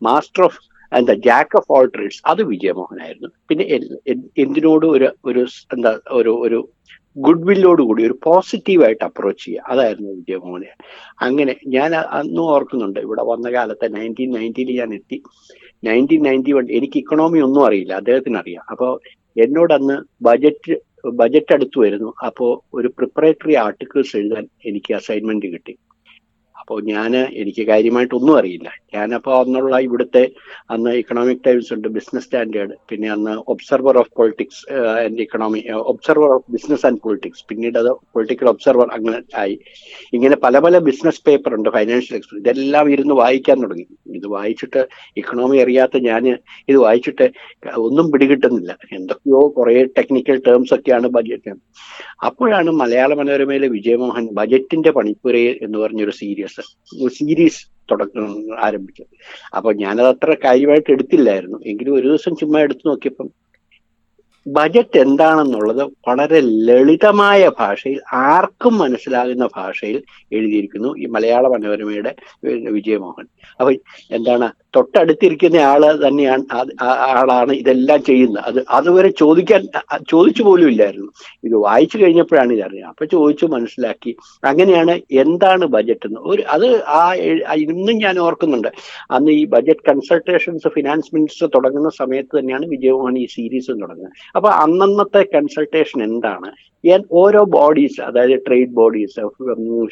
മാസ്റ്റർ 0.04 0.44
ഓഫ് 0.44 0.60
എന്താ 0.96 1.14
ജാക്ക് 1.14 1.58
ഓഫ് 1.58 1.72
ഓൾ 1.72 1.92
ട്രേഡ്സ് 1.96 2.22
അത് 2.26 2.44
വിജയമോഹനായിരുന്നു. 2.44 3.30
പിന്നെ 3.50 3.66
എന്തിനോട് 4.38 4.86
ഒരു 4.86 5.10
ഒരു 5.26 5.46
എന്താ 5.74 6.00
ഒരു 6.12 6.30
ഒരു 6.30 6.70
ഗുഡ് 7.18 7.46
വില്ലോട് 7.46 7.82
കൂടി 7.82 8.06
ഒരു 8.06 8.20
പോസിറ്റീവായിട്ട് 8.24 9.04
അപ്രോച്ച് 9.04 9.46
ചെയ്യുക. 9.46 9.64
അതായിരുന്നു 9.68 10.12
വിജയമോഹനെ 10.12 10.72
അങ്ങനെ 11.22 11.56
ഞാൻ 11.68 11.96
അന്നും 11.96 12.44
ഓർക്കുന്നുണ്ട്. 12.44 13.00
ഇവിടെ 13.00 13.24
വന്ന 13.24 13.52
കാലത്ത് 13.52 13.96
നയന്റീൻ 13.96 14.32
നയന്റിയിൽ 14.32 14.80
ഞാൻ 14.80 14.94
എത്തി. 14.94 15.22
നയന്റീൻ 15.84 16.24
നയന്റി 16.24 16.52
വൺ 16.52 16.68
എനിക്ക് 16.72 16.98
ഇക്കണോമി 16.98 17.40
ഒന്നും 17.40 17.66
അറിയില്ല. 17.66 17.94
അദ്ദേഹത്തിന് 17.94 18.38
അറിയാം. 18.38 18.64
അപ്പോൾ 18.72 19.00
എന്നോട് 19.38 19.74
അന്ന് 19.74 19.98
ബജറ്റ് 20.22 20.76
ബജറ്റ് 21.08 21.54
അടുത്ത് 21.54 21.80
വരുന്നു. 21.80 22.14
അപ്പോൾ 22.26 22.62
ഒരു 22.74 22.88
പ്രിപ്പറേറ്ററി 22.88 23.56
ആർട്ടിക്കിൾസ് 23.56 24.18
എഴുതാൻ 24.18 24.48
എനിക്ക് 24.66 24.94
അസൈൻമെന്റ് 24.94 25.46
കിട്ടി. 25.46 25.78
അപ്പോൾ 26.68 26.82
ഞാൻ 26.94 27.12
എനിക്ക് 27.42 27.64
കാര്യമായിട്ടൊന്നും 27.70 28.34
അറിയില്ല. 28.40 28.70
ഞാനപ്പോൾ 28.96 29.34
അന്നുള്ള 29.42 29.76
ഇവിടുത്തെ 29.86 30.24
അന്ന് 30.74 30.92
ഇക്കണോമിക് 31.02 31.44
ടൈംസ് 31.46 31.70
ഉണ്ട് 31.76 31.88
ബിസിനസ് 31.98 32.26
സ്റ്റാൻഡേർഡ് 32.26 32.74
പിന്നെ 32.90 33.08
അന്ന് 33.14 33.34
Observer 33.54 33.96
of 34.02 34.12
Politics 34.20 34.60
and 35.04 35.22
Economy 35.26 35.60
Observer 35.92 36.32
of 36.36 36.46
Business 36.56 36.84
and 36.90 37.00
Politics 37.06 37.44
പിന്നീട് 37.52 37.78
അത് 37.82 37.90
പൊളിറ്റിക്കൽ 38.16 38.50
ഒബ്സർവർ 38.54 38.90
അങ്ങനെ 38.98 39.22
ആയി. 39.44 39.56
ഇങ്ങനെ 40.18 40.38
പല 40.46 40.60
പല 40.66 40.82
ബിസിനസ് 40.90 41.24
പേപ്പർ 41.28 41.56
ഉണ്ട് 41.58 41.70
ഫൈനാൻഷ്യൽ 41.78 42.18
എക്സ്പെർട്ട് 42.20 42.44
ഇതെല്ലാം 42.44 42.92
ഇരുന്ന് 42.96 43.18
വായിക്കാൻ 43.22 43.58
തുടങ്ങി. 43.66 43.88
ഇത് 44.20 44.28
വായിച്ചിട്ട് 44.36 44.84
ഇക്കണോമി 45.22 45.60
അറിയാത്ത 45.66 46.04
ഞാൻ 46.10 46.28
ഇത് 46.72 46.78
വായിച്ചിട്ട് 46.86 47.28
ഒന്നും 47.86 48.12
പിടികിട്ടുന്നില്ല. 48.16 48.78
എന്തൊക്കെയോ 49.00 49.42
കുറേ 49.60 49.78
ടെക്നിക്കൽ 50.00 50.40
ടേംസ് 50.50 50.76
ഒക്കെയാണ് 50.80 51.10
ബജറ്റ് 51.18 51.56
അപ്പോഴാണ് 52.28 52.70
മലയാള 52.84 53.14
മനോരമയിലെ 53.22 53.68
വിജയമോഹൻ 53.78 54.28
ബജറ്റിന്റെ 54.42 54.92
പണിപ്പുരയിൽ 55.00 55.58
എന്ന് 55.66 55.78
പറഞ്ഞൊരു 55.86 56.14
സീരീസ് 56.22 56.56
സീരീസ് 57.08 57.62
തുടക്കം 57.92 58.56
ആരംഭിച്ചത്. 58.60 59.08
അപ്പൊ 59.56 59.74
ഞാനത് 59.74 60.08
അത്ര 60.08 60.36
കാര്യമായിട്ട് 60.44 60.92
എടുത്തില്ലായിരുന്നു. 60.92 61.60
എങ്കിലും 61.66 61.94
ഒരു 61.94 62.08
ദിവസം 62.08 62.36
ചുമ്മാ 62.36 62.60
എടുത്തു 62.60 62.90
നോക്കിയപ്പം 62.90 63.30
ബജറ്റ് 64.46 64.98
എന്താണെന്നുള്ളത് 64.98 65.82
വളരെ 66.08 66.40
ലളിതമായ 66.40 67.52
ഭാഷയിൽ 67.60 68.00
ആർക്കും 68.14 68.78
മനസ്സിലാകുന്ന 68.78 69.50
ഭാഷയിൽ 69.56 70.04
എഴുതിയിരിക്കുന്നു 70.32 70.98
ഈ 70.98 71.06
മലയാള 71.06 71.48
മനോരമയുടെ 71.48 72.16
വിജയമോഹൻ. 72.48 73.26
അപ്പൊ 73.60 73.72
എന്താണ് 74.10 74.48
തൊട്ടടുത്തിരിക്കുന്ന 74.78 75.58
ആൾ 75.58 75.82
തന്നെയാണ് 76.08 76.44
ആളാണ് 76.84 77.52
ഇതെല്ലാം 77.52 78.04
ചെയ്യുന്നത്. 78.04 78.44
അത് 78.46 78.60
അതുവരെ 78.70 79.10
ചോദിക്കാൻ 79.10 79.62
ചോദിച്ചു 80.10 80.44
പോലും 80.44 80.70
ഇല്ലായിരുന്നു. 80.70 81.10
ഇത് 81.44 81.56
വായിച്ചു 81.56 81.98
കഴിഞ്ഞപ്പോഴാണ് 81.98 82.54
ഇതറിയാം 82.54 82.90
അപ്പൊ 82.90 83.06
ചോദിച്ചു 83.06 83.46
മനസ്സിലാക്കി. 83.46 84.16
അങ്ങനെയാണ് 84.44 84.96
എന്താണ് 85.12 85.66
ബജറ്റ് 85.66 86.08
എന്ന്. 86.08 86.20
ഒരു 86.34 86.44
അത് 86.56 86.68
ആ 87.00 87.02
ഇന്നും 87.66 87.98
ഞാൻ 87.98 88.20
ഓർക്കുന്നുണ്ട്. 88.20 88.68
അന്ന് 89.12 89.32
ഈ 89.32 89.46
ബജറ്റ് 89.46 89.86
കൺസൾട്ടേഷൻസ് 89.90 90.68
ഫിനാൻസ് 90.68 91.16
മിനിസ്റ്റർ 91.16 91.48
തുടങ്ങുന്ന 91.56 91.90
സമയത്ത് 91.90 92.40
തന്നെയാണ് 92.40 92.66
വിജയമോഹൻ 92.66 93.18
ഈ 93.18 93.26
സീരീസ് 93.26 93.70
തുടങ്ങുന്നത്. 93.72 94.12
അപ്പൊ 94.36 94.50
അന്നന്നത്തെ 94.50 95.24
കൺസൾട്ടേഷൻ 95.36 96.04
എന്താണ്? 96.04 96.52
ഓരോ 97.12 97.44
ബോഡീസ് 97.44 98.02
അതായത് 98.02 98.40
ട്രേഡ് 98.48 98.74
ബോഡീസ് 98.80 99.20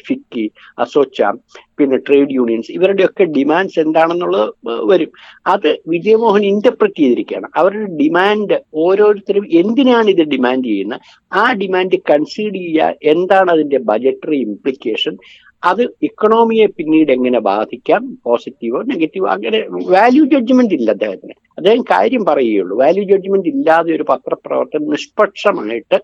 ഫിക്കി 0.06 0.50
അസോച്ചാം 0.78 1.40
പിന്നെ 1.78 1.96
ട്രേഡ് 2.06 2.34
യൂണിയൻസ് 2.38 2.70
ഇവരുടെയൊക്കെ 2.72 3.24
ഡിമാൻഡ്സ് 3.36 3.78
എന്താണെന്നുള്ളത് 3.84 4.48
വരും. 4.90 5.10
അത് 5.54 5.70
വിജയമോഹൻ 5.88 6.44
ഇന്റർപ്രറ്റ് 6.52 7.00
ചെയ്തിരിക്കുകയാണ്. 7.02 7.48
അവരുടെ 7.60 7.88
ഡിമാൻഡ് 8.02 8.58
ഓരോരുത്തരും 8.84 9.46
എന്തിനാണ് 9.62 10.08
ഇത് 10.14 10.24
ഡിമാൻഡ് 10.34 10.66
ചെയ്യുന്നത്? 10.72 11.02
ആ 11.32 11.44
ഡിമാൻഡ് 11.62 11.98
കൺസീഡ് 12.12 12.54
ചെയ്യുക 12.54 12.92
എന്താണ് 13.14 13.50
അതിന്റെ 13.56 13.80
ബജറ്ററി 13.90 14.38
ഇംപ്ലിക്കേഷൻ 14.48 15.16
അത് 15.62 15.82
ഇക്കണോമിയെ 16.02 16.66
പിന്നീട് 16.78 17.10
എങ്ങനെ 17.16 17.38
ബാധിക്കാം? 17.50 18.02
പോസിറ്റീവോ 18.24 18.80
നെഗറ്റീവോ 18.92 19.28
അങ്ങനെ 19.36 19.58
വാല്യൂ 19.94 20.24
ജഡ്ജ്മെന്റ് 20.32 20.76
ഇല്ല 20.78 20.90
അദ്ദേഹത്തിന്. 20.96 21.36
അദ്ദേഹം 21.58 21.82
കാര്യം 21.92 22.22
പറയുകയുള്ളൂ. 22.24 22.74
വാല്യൂ 22.82 23.04
ജഡ്ജ്മെന്റ് 23.10 23.50
ഇല്ലാതെ 23.54 23.90
ഒരു 23.96 24.04
പത്രപ്രവർത്തനം 24.12 24.90
നിഷ്പക്ഷമായിട്ട് 24.94 25.98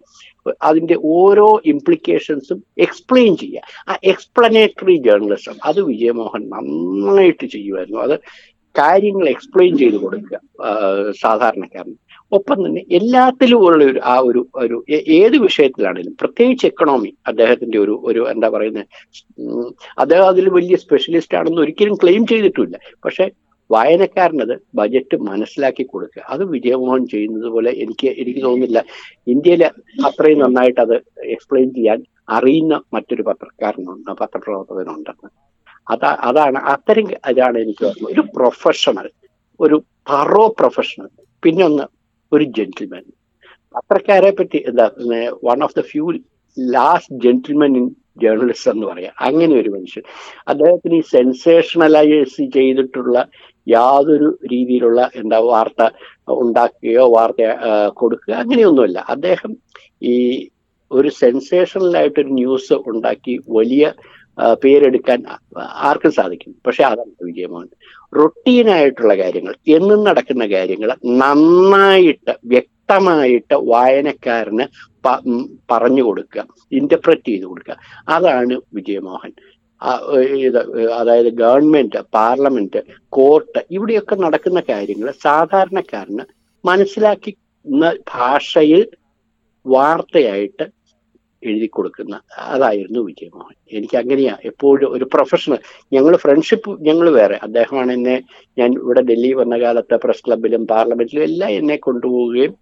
അതിന്റെ 0.69 0.97
ഓരോ 1.17 1.49
ഇംപ്ലിക്കേഷൻസും 1.73 2.59
എക്സ്പ്ലെയിൻ 2.87 3.33
ചെയ്യുക. 3.37 3.61
ആ 3.89 3.95
എക്സ്പ്ലനേറ്ററി 4.13 4.97
ജേർണലിസം 5.07 5.57
അത് 5.65 5.81
വിജയമോഹൻ 5.91 6.45
നന്നായിട്ട് 6.55 7.47
ചെയ്യുമായിരുന്നു. 7.57 8.01
അത് 8.09 8.17
കാര്യങ്ങൾ 8.75 9.27
എക്സ്പ്ലെയിൻ 9.29 9.73
ചെയ്ത് 9.79 9.97
കൊടുക്കുക 9.97 10.39
സാധാരണക്കാരന്. 11.25 11.97
ഒപ്പം 12.33 12.59
തന്നെ 12.67 12.83
എല്ലാത്തിലും 12.99 13.59
ഉള്ള 13.67 13.83
ഒരു 13.85 14.01
ആ 14.05 14.15
ഒരു 14.29 14.41
ഒരു 14.55 14.77
ഏത് 15.19 15.37
വിഷയത്തിലാണെങ്കിലും 15.47 16.15
പ്രത്യേകിച്ച് 16.21 16.65
എക്കണോമി 16.67 17.11
അദ്ദേഹത്തിന്റെ 17.27 17.79
ഒരു 17.79 17.95
ഒരു 18.11 18.23
എന്താ 18.31 18.49
പറയുന്നത് 18.49 18.87
അദ്ദേഹം 19.99 20.27
അതിൽ 20.27 20.47
വലിയ 20.49 20.77
സ്പെഷ്യലിസ്റ്റ് 20.77 21.39
ആണെന്ന് 21.41 21.63
ഒരിക്കലും 21.63 21.97
ക്ലെയിം 22.03 22.25
ചെയ്തിട്ടില്ല 22.27 22.79
പക്ഷെ 23.05 23.27
വായനക്കാരനത് 23.75 24.55
ബജറ്റ് 24.75 25.17
മനസ്സിലാക്കി 25.29 25.83
കൊടുക്കുക. 25.83 26.23
അത് 26.29 26.43
വിജയമോഹൻ 26.45 27.03
ചെയ്യുന്നത് 27.07 27.49
പോലെ 27.51 27.71
എനിക്ക് 27.85 28.09
എനിക്ക് 28.23 28.43
തോന്നുന്നില്ല. 28.43 28.81
ഇന്ത്യയിൽ 29.27 29.63
അത്രയും 30.07 30.39
നന്നായിട്ട് 30.39 30.81
അത് 30.81 30.97
എക്സ്പ്ലെയിൻ 31.35 31.69
ചെയ്യാൻ 31.75 32.01
അറിയുന്ന 32.29 32.75
മറ്റൊരു 32.95 33.23
പത്രക്കാരനുണ്ട് 33.23 34.11
പത്രപ്രവർത്തകനുണ്ടെന്ന്. 34.21 35.31
അതാ 35.91 36.11
അതാണ് 36.21 36.59
അത്തരം 36.75 37.07
അതാണ് 37.25 37.57
എനിക്ക് 37.59 37.85
തോന്നുന്നത് 37.85 38.13
ഒരു 38.13 38.23
പ്രൊഫഷണൽ 38.37 39.09
ഒരു 39.61 39.77
പറോ 40.11 40.45
പ്രൊഫഷണൽ 40.59 41.09
പിന്നൊന്ന് 41.43 41.85
ഒരു 42.33 42.45
ജെന്റിൽമാൻ 42.45 43.05
പത്രക്കാരെ 43.75 44.31
പറ്റി 44.31 44.59
എന്താ 44.69 44.87
one 45.45 45.63
of 45.63 45.77
the 45.79 45.83
few 45.83 46.05
last 46.57 47.15
gentleman 47.23 47.77
in 47.77 47.87
journalist 48.23 48.71
എന്ന് 48.71 48.87
പറയാം. 48.87 49.13
അങ്ങനെ 49.21 49.55
ഒരു 49.61 49.71
മനുഷ്യൻ. 49.71 50.03
അദ്ദേഹത്തിന് 50.49 50.95
ഈ 50.95 51.01
സെൻസേഷണലൈസ് 51.01 52.43
ചെയ്തിട്ടുള്ള 52.55 53.17
യാതൊരു 53.67 54.29
രീതിയിലുള്ള 54.53 55.01
എന്താ 55.21 55.39
വാർത്ത 55.51 55.83
ഉണ്ടാക്കുകയോ 56.45 57.05
വാർത്ത 57.17 57.43
കൊടുക്കുക 58.01 58.35
അങ്ങനെയൊന്നുമില്ല. 58.43 58.99
അദ്ദേഹം 59.15 59.53
ഈ 60.15 60.17
ഒരു 60.91 61.11
സെൻസേഷണൽ 61.23 61.93
ആയിട്ടൊരു 62.01 62.33
ന്യൂസ് 62.41 62.77
ഉണ്ടാക്കി 62.91 63.35
വലിയ 63.59 63.93
പേരെടുക്കാൻ 64.63 65.19
ആർക്കും 65.89 66.13
സാധിക്കും. 66.19 66.53
പക്ഷെ 66.67 66.83
അതല്ല 66.91 67.15
വിജയമോഹൻ. 67.29 67.69
റൊട്ടീനായിട്ടുള്ള 68.19 69.15
കാര്യങ്ങൾ 69.23 69.55
എന്നും 69.77 70.01
നടക്കുന്ന 70.09 70.45
കാര്യങ്ങൾ 70.55 70.91
നന്നായിട്ട് 71.23 72.35
വ്യക്തമായിട്ട് 72.53 73.57
വായനക്കാരന് 73.73 74.67
പറഞ്ഞു 75.71 76.03
കൊടുക്കുക 76.07 76.45
ഇന്റർപ്രറ്റ് 76.81 77.29
ചെയ്ത് 77.31 77.47
കൊടുക്കുക. 77.51 77.77
അതാണ് 78.09 78.55
വിജയമോഹൻ. 78.79 79.33
അതായത് 80.99 81.31
ഗവൺമെന്റ് 81.43 82.01
പാർലമെന്റ് 82.17 82.81
കോർട്ട് 83.17 83.61
ഇവിടെയൊക്കെ 83.77 84.17
നടക്കുന്ന 84.25 84.63
കാര്യങ്ങൾ 84.69 85.09
സാധാരണക്കാരന് 85.27 86.25
മനസ്സിലാക്കി 86.65 87.33
ഭാഷയിൽ 88.13 88.83
വാർത്തയായിട്ട് 89.67 90.65
എഴുതി 91.43 91.67
കൊടുക്കുന്ന 91.67 92.15
അതായിരുന്നു 92.53 93.01
വിജയമോഹൻ. 93.07 93.55
എനിക്ക് 93.77 93.97
അങ്ങനെയാ 94.01 94.35
എപ്പോഴും 94.51 94.93
ഒരു 94.97 95.07
പ്രൊഫഷണൽ 95.15 95.59
ഞങ്ങൾ 95.93 96.15
ഫ്രണ്ട്ഷിപ്പ് 96.25 96.73
ഞങ്ങൾ 96.89 97.07
വേറെ. 97.19 97.37
അദ്ദേഹമാണ് 97.47 97.91
എന്നെ 97.97 98.17
ഞാൻ 98.59 98.71
ഇവിടെ 98.83 99.03
ഡൽഹി 99.09 99.33
വന്ന 99.41 99.57
കാലത്ത് 99.63 99.97
പ്രസ് 100.05 100.25
ക്ലബിലും 100.27 100.65
പാർലമെന്റിലും 100.73 101.27
എല്ലാം 101.31 101.51
എന്നെ 101.61 101.77
കൊണ്ടുപോവുകയും 101.87 102.55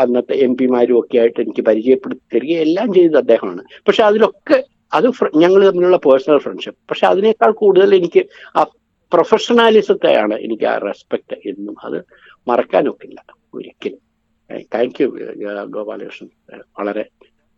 അന്നത്തെ 0.00 0.36
എം 0.46 0.52
പിമാരും 0.56 0.96
ഒക്കെ 1.00 1.16
ആയിട്ട് 1.22 1.40
എനിക്ക് 1.40 1.62
പരിചയപ്പെടുത്തി 1.68 2.24
തരികയും 2.34 2.62
എല്ലാം 2.66 2.88
ചെയ്തത് 2.96 3.18
അദ്ദേഹമാണ്. 3.22 3.62
പക്ഷെ 3.86 4.02
അതിലൊക്കെ 4.08 4.58
അത് 4.92 5.06
ഞങ്ങൾ 5.42 5.60
തമ്മിലുള്ള 5.68 5.96
പേഴ്സണൽ 6.06 6.38
ഫ്രണ്ട്ഷിപ്പ് 6.38 6.80
പക്ഷെ 6.90 7.06
അതിനേക്കാൾ 7.06 7.52
കൂടുതൽ 7.62 7.94
എനിക്ക് 7.94 8.22
ആ 8.58 8.62
പ്രൊഫഷണാലിസത്തെയാണ് 9.12 10.34
എനിക്ക് 10.46 10.64
ആ 10.64 10.74
റെസ്പെക്ട് 10.88 11.36
എന്നും 11.50 11.76
അത് 11.86 11.98
മറക്കാനൊക്കില്ല 12.48 13.18
ഒരിക്കലും. 13.54 14.00
Thank 14.74 14.98
you 15.02 15.08
Gopalakrishnan. 15.76 16.28
വളരെ 16.78 17.04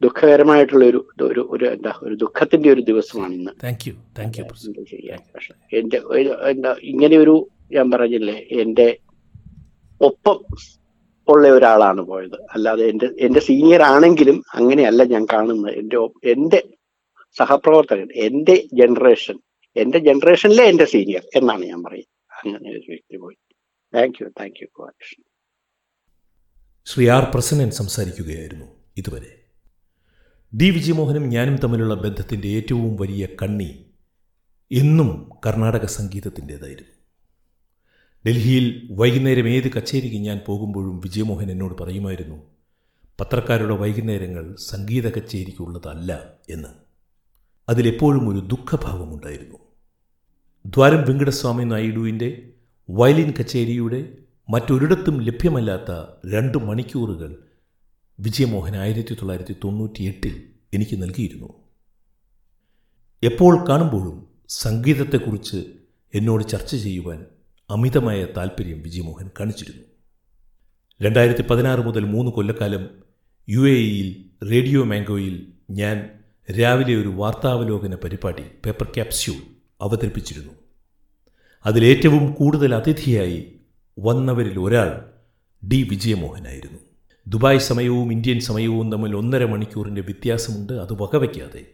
ദുഃഖകരമായിട്ടുള്ള 0.03 0.85
ഒരു 0.85 1.01
ഒരു 1.29 1.43
ഒരു 1.55 1.65
എന്താ 1.75 1.93
ഒരു 2.07 2.15
ദുഃഖത്തിന്റെ 2.15 2.69
ഒരു 2.75 2.83
ദിവസമാണ് 2.91 3.35
ഇന്ന്. 3.35 3.53
എന്റെ 5.81 5.99
എന്താ 6.51 6.73
ഇങ്ങനെ 6.93 7.17
ഒരു 7.25 7.35
ഞാൻ 7.77 7.87
പറഞ്ഞില്ലേ 7.91 8.37
എന്റെ 8.63 8.89
ഒപ്പം 10.01 10.39
ഉള്ള 11.29 11.49
ഒരാളാണ് 11.49 12.03
പോയത്. 12.11 12.39
അല്ലാതെ 12.55 12.85
എന്റെ 12.93 13.07
എന്റെ 13.27 13.41
സീനിയർ 13.41 13.83
ആണെങ്കിലും 13.83 14.43
അങ്ങനെയല്ല 14.55 15.05
ഞാൻ 15.15 15.25
കാണുന്നത്. 15.33 15.73
എന്റെ 15.81 15.99
എന്റെ 16.35 16.61
സഹപ്രവർത്തകൻ 17.39 18.09
എന്റെ 18.15 18.55
ജനറേഷൻ 18.55 19.39
എന്റെ 19.77 19.99
ജനറേഷനിലെ 19.99 20.65
എന്റെ 20.65 20.85
സീനിയർ 20.85 21.23
എന്നാണ് 21.37 21.65
ഞാൻ 21.65 21.83
പറയുന്നത്. 21.83 22.47
അങ്ങനെ 22.47 22.71
ഒരു 22.71 22.83
വ്യക്തി 22.89 23.17
പോയി. 23.17 23.37
Thank 23.95 24.23
you 24.23 24.29
thank 24.29 24.55
you 24.63 24.67
Gopalakrishnan 24.77 25.25
Shri 26.85 27.09
R 27.09 27.31
Prasannan 27.35 27.71
സംസാരിക്കുകയായിരുന്നു 27.71 28.67
ഇതുവരെ. 28.97 29.45
ഡി. 30.57 30.71
വിജയമോഹനും 30.71 31.29
ഞാനും 31.29 31.57
തമ്മിലുള്ള 31.57 31.95
ബന്ധത്തിന്റെ 31.95 32.49
ഏറ്റവും 32.49 32.97
വലിയ 32.97 33.29
കണ്ണി 33.43 33.87
എന്നും 34.73 35.31
കർണാടക 35.47 35.85
സംഗീതത്തിന്റേതായിരുന്നു. 35.85 36.93
ഡൽഹിയിൽ 38.27 38.89
വൈകുന്നേരം 38.91 39.49
ഏത് 39.49 39.73
കച്ചേരിക്ക് 39.73 40.17
ഞാൻ 40.17 40.41
പോകുമ്പോഴും 40.47 41.01
വിജയമോഹൻ 41.01 41.51
എന്നോട് 41.51 41.83
പറയുമായിരുന്നു 41.83 42.43
പത്രക്കാരുടെ 43.21 43.75
വൈകുന്നേരങ്ങൾ 43.75 44.57
സംഗീത 44.57 45.11
കച്ചേരിക്കുള്ളതല്ല 45.11 46.35
എന്ന്. 46.51 46.86
അതിലെപ്പോഴും 47.69 48.29
ഒരു 48.29 48.39
ദുഃഖഭാവമുണ്ടായിരുന്നു. 48.39 49.59
ദ്വാരം 50.67 51.03
വെങ്കടസ്വാമി 51.03 51.65
നായിഡുവിന്റെ 51.65 52.51
വയലിൻ 52.91 53.33
കച്ചേരിയുടെ 53.41 54.09
മറ്റൊരിടത്തും 54.51 55.23
ലഭ്യമല്ലാത്ത 55.23 55.91
രണ്ട് 56.35 56.59
മണിക്കൂറുകൾ 56.59 57.37
വിജയമോഹൻ 58.21 58.77
ആയിരത്തി 58.77 59.15
തൊള്ളായിരത്തി 59.15 59.57
തൊണ്ണൂറ്റി 59.65 60.03
എട്ടിൽ 60.03 60.43
എനിക്ക് 60.75 61.03
നൽകിയിരുന്നു. 61.03 61.53
എപ്പോൾ 63.23 63.69
കാണുമ്പോഴും 63.69 64.27
സംഗീതത്തെക്കുറിച്ച് 64.49 65.65
എന്നോട് 66.15 66.45
ചർച്ച 66.45 66.77
ചെയ്യുവാൻ 66.77 67.27
അമിതമായ 67.71 68.25
താല്പര്യം 68.25 68.83
വിജയമോഹൻ 68.83 69.31
കാണിച്ചിരുന്നു. 69.41 69.83
രണ്ടായിരത്തി 71.03 71.43
പതിനാറ് 71.51 71.81
മുതൽ 71.81 72.05
മൂന്ന് 72.05 72.33
കൊല്ലക്കാലം 72.33 72.89
യു 73.49 73.61
റേഡിയോ 74.51 74.85
മാംഗോയിൽ 74.85 75.53
ഞാൻ 75.71 76.16
രാവിലെ 76.51 76.95
ഒരു 76.95 77.09
വാർത്താവലോകന 77.09 77.95
പരിപാടി 77.95 78.43
പേപ്പർ 78.43 78.87
ക്യാപ്സ്യൂൾ 78.95 79.37
അവതരിപ്പിച്ചിരുന്നു. 79.81 80.53
അതിലേറ്റവും 81.67 82.33
കൂടുതൽ 82.33 82.75
അതിഥിയായി 82.75 83.53
വന്നവരിൽ 83.99 84.59
ഒരാൾ 84.59 85.11
ഡി. 85.69 85.83
വിജയമോഹനായിരുന്നു. 85.83 86.79
ദുബായ് 87.27 87.59
സമയവും 87.59 88.13
ഇന്ത്യൻ 88.13 88.41
സമയവും 88.41 88.93
തമ്മിൽ 88.93 89.17
ഒന്നര 89.17 89.45
മണിക്കൂറിന്റെ 89.45 90.01
വ്യത്യാസമുണ്ട് 90.01 90.73
അത് 90.73 90.93
വകവയ്ക്കാതെ. 90.93 91.67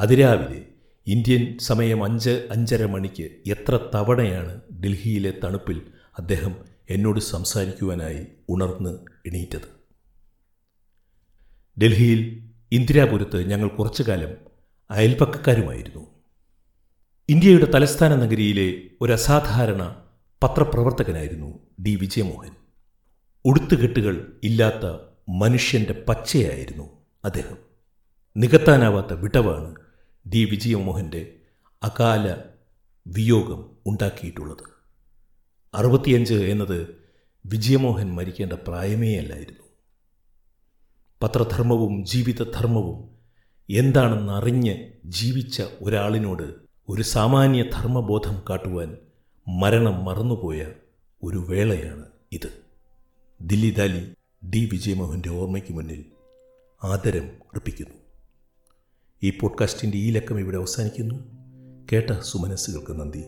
അതിരാവിലെ 0.00 0.64
ഇന്ത്യൻ 1.06 1.58
സമയം 1.58 2.04
അഞ്ച് 2.04 2.48
അഞ്ചര 2.50 2.84
മണിക്ക് 2.84 3.30
എത്ര 3.46 3.78
തവണയാണ് 3.94 4.60
ഡൽഹിയിലെ 4.84 5.34
തണുപ്പിൽ 5.44 5.82
അദ്ദേഹം 6.18 6.54
എന്നോട് 6.90 7.20
സംസാരിക്കുവാനായി 7.20 8.26
ഉണർന്ന് 8.48 8.98
എണീറ്റത്? 9.26 9.84
ഡൽഹിയിൽ 11.80 12.50
ഇന്ദിരാപുരത്ത് 12.72 13.50
ഞങ്ങൾ 13.50 13.68
കുറച്ചുകാലം 13.68 14.36
അയൽപ്പക്കക്കാരുമായിരുന്നു 14.90 16.06
ഇന്ത്യയുടെ 17.28 17.64
തലസ്ഥാന 17.64 18.14
നഗരിയിലെ 18.14 18.82
ഒരു 19.00 19.12
അസാധാരണ 19.12 20.04
പത്രപ്രവർത്തകനായിരുന്നു 20.42 21.58
ഡി. 21.82 21.94
വിജയമോഹൻ. 21.94 22.52
ഉടുത്തുകെട്ടുകൾ 23.44 24.40
ഇല്ലാത്ത 24.44 24.98
മനുഷ്യന്റെ 25.28 26.04
പച്ചയായിരുന്നു 26.08 26.88
അദ്ദേഹം. 27.24 27.56
നികത്താനാവാത്ത 28.36 29.12
വിടവാണ് 29.12 29.74
ഡി. 30.28 30.44
വിജയമോഹന്റെ 30.44 31.34
അകാല 31.82 32.36
വിയോഗം 33.06 33.70
ഉണ്ടാക്കിയിട്ടുള്ളത്. 33.86 34.64
അറുപത്തിയഞ്ച് 35.74 36.34
എന്നത് 36.34 36.94
വിജയമോഹൻ 37.46 38.14
മരിക്കേണ്ട 38.14 38.52
പ്രായമേ 38.52 39.16
അല്ലായിരുന്നു 39.16 39.63
പത്രധർമ്മവും 41.24 42.04
ജീവിതധർമ്മവും 42.04 43.08
എന്താണെന്നറിഞ്ഞ് 43.70 44.92
ജീവിച്ച 45.04 45.62
ഒരാളിനോട് 45.80 46.54
ഒരു 46.88 47.02
സാമാന്യ 47.02 47.62
ധർമ്മബോധം 47.62 48.42
കാട്ടുവാൻ 48.50 48.96
മരണം 49.48 50.04
മറന്നുപോയ 50.04 50.66
ഒരു 51.22 51.38
വേളയാണ് 51.38 52.04
ഇത്. 52.32 52.62
ദില്ലി 53.40 53.70
ദാലി 53.70 54.14
ഡി 54.50 54.68
വിജയമോഹന്റെ 54.72 55.28
ഓർമ്മയ്ക്ക് 55.28 55.72
മുന്നിൽ 55.72 56.04
ആദരം 56.84 57.26
അർപ്പിക്കുന്നു. 57.26 57.94
ഈ 59.22 59.38
പോഡ്കാസ്റ്റിന്റെ 59.38 59.98
ഈ 59.98 60.10
ലക്കം 60.10 60.40
ഇവിടെ 60.40 60.56
അവസാനിക്കുന്നു. 60.56 61.14
കേട്ട 61.92 62.20
സുമനസ്സുകൾക്ക് 62.20 63.00
നന്ദി. 63.00 63.24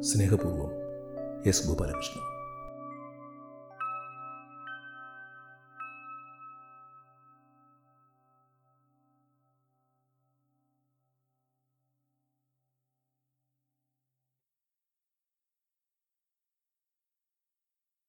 സ്നേഹപൂർവം 0.00 0.70
എസ് 1.46 1.66
ഗോപാലകൃഷ്ണൻ. 1.66 2.25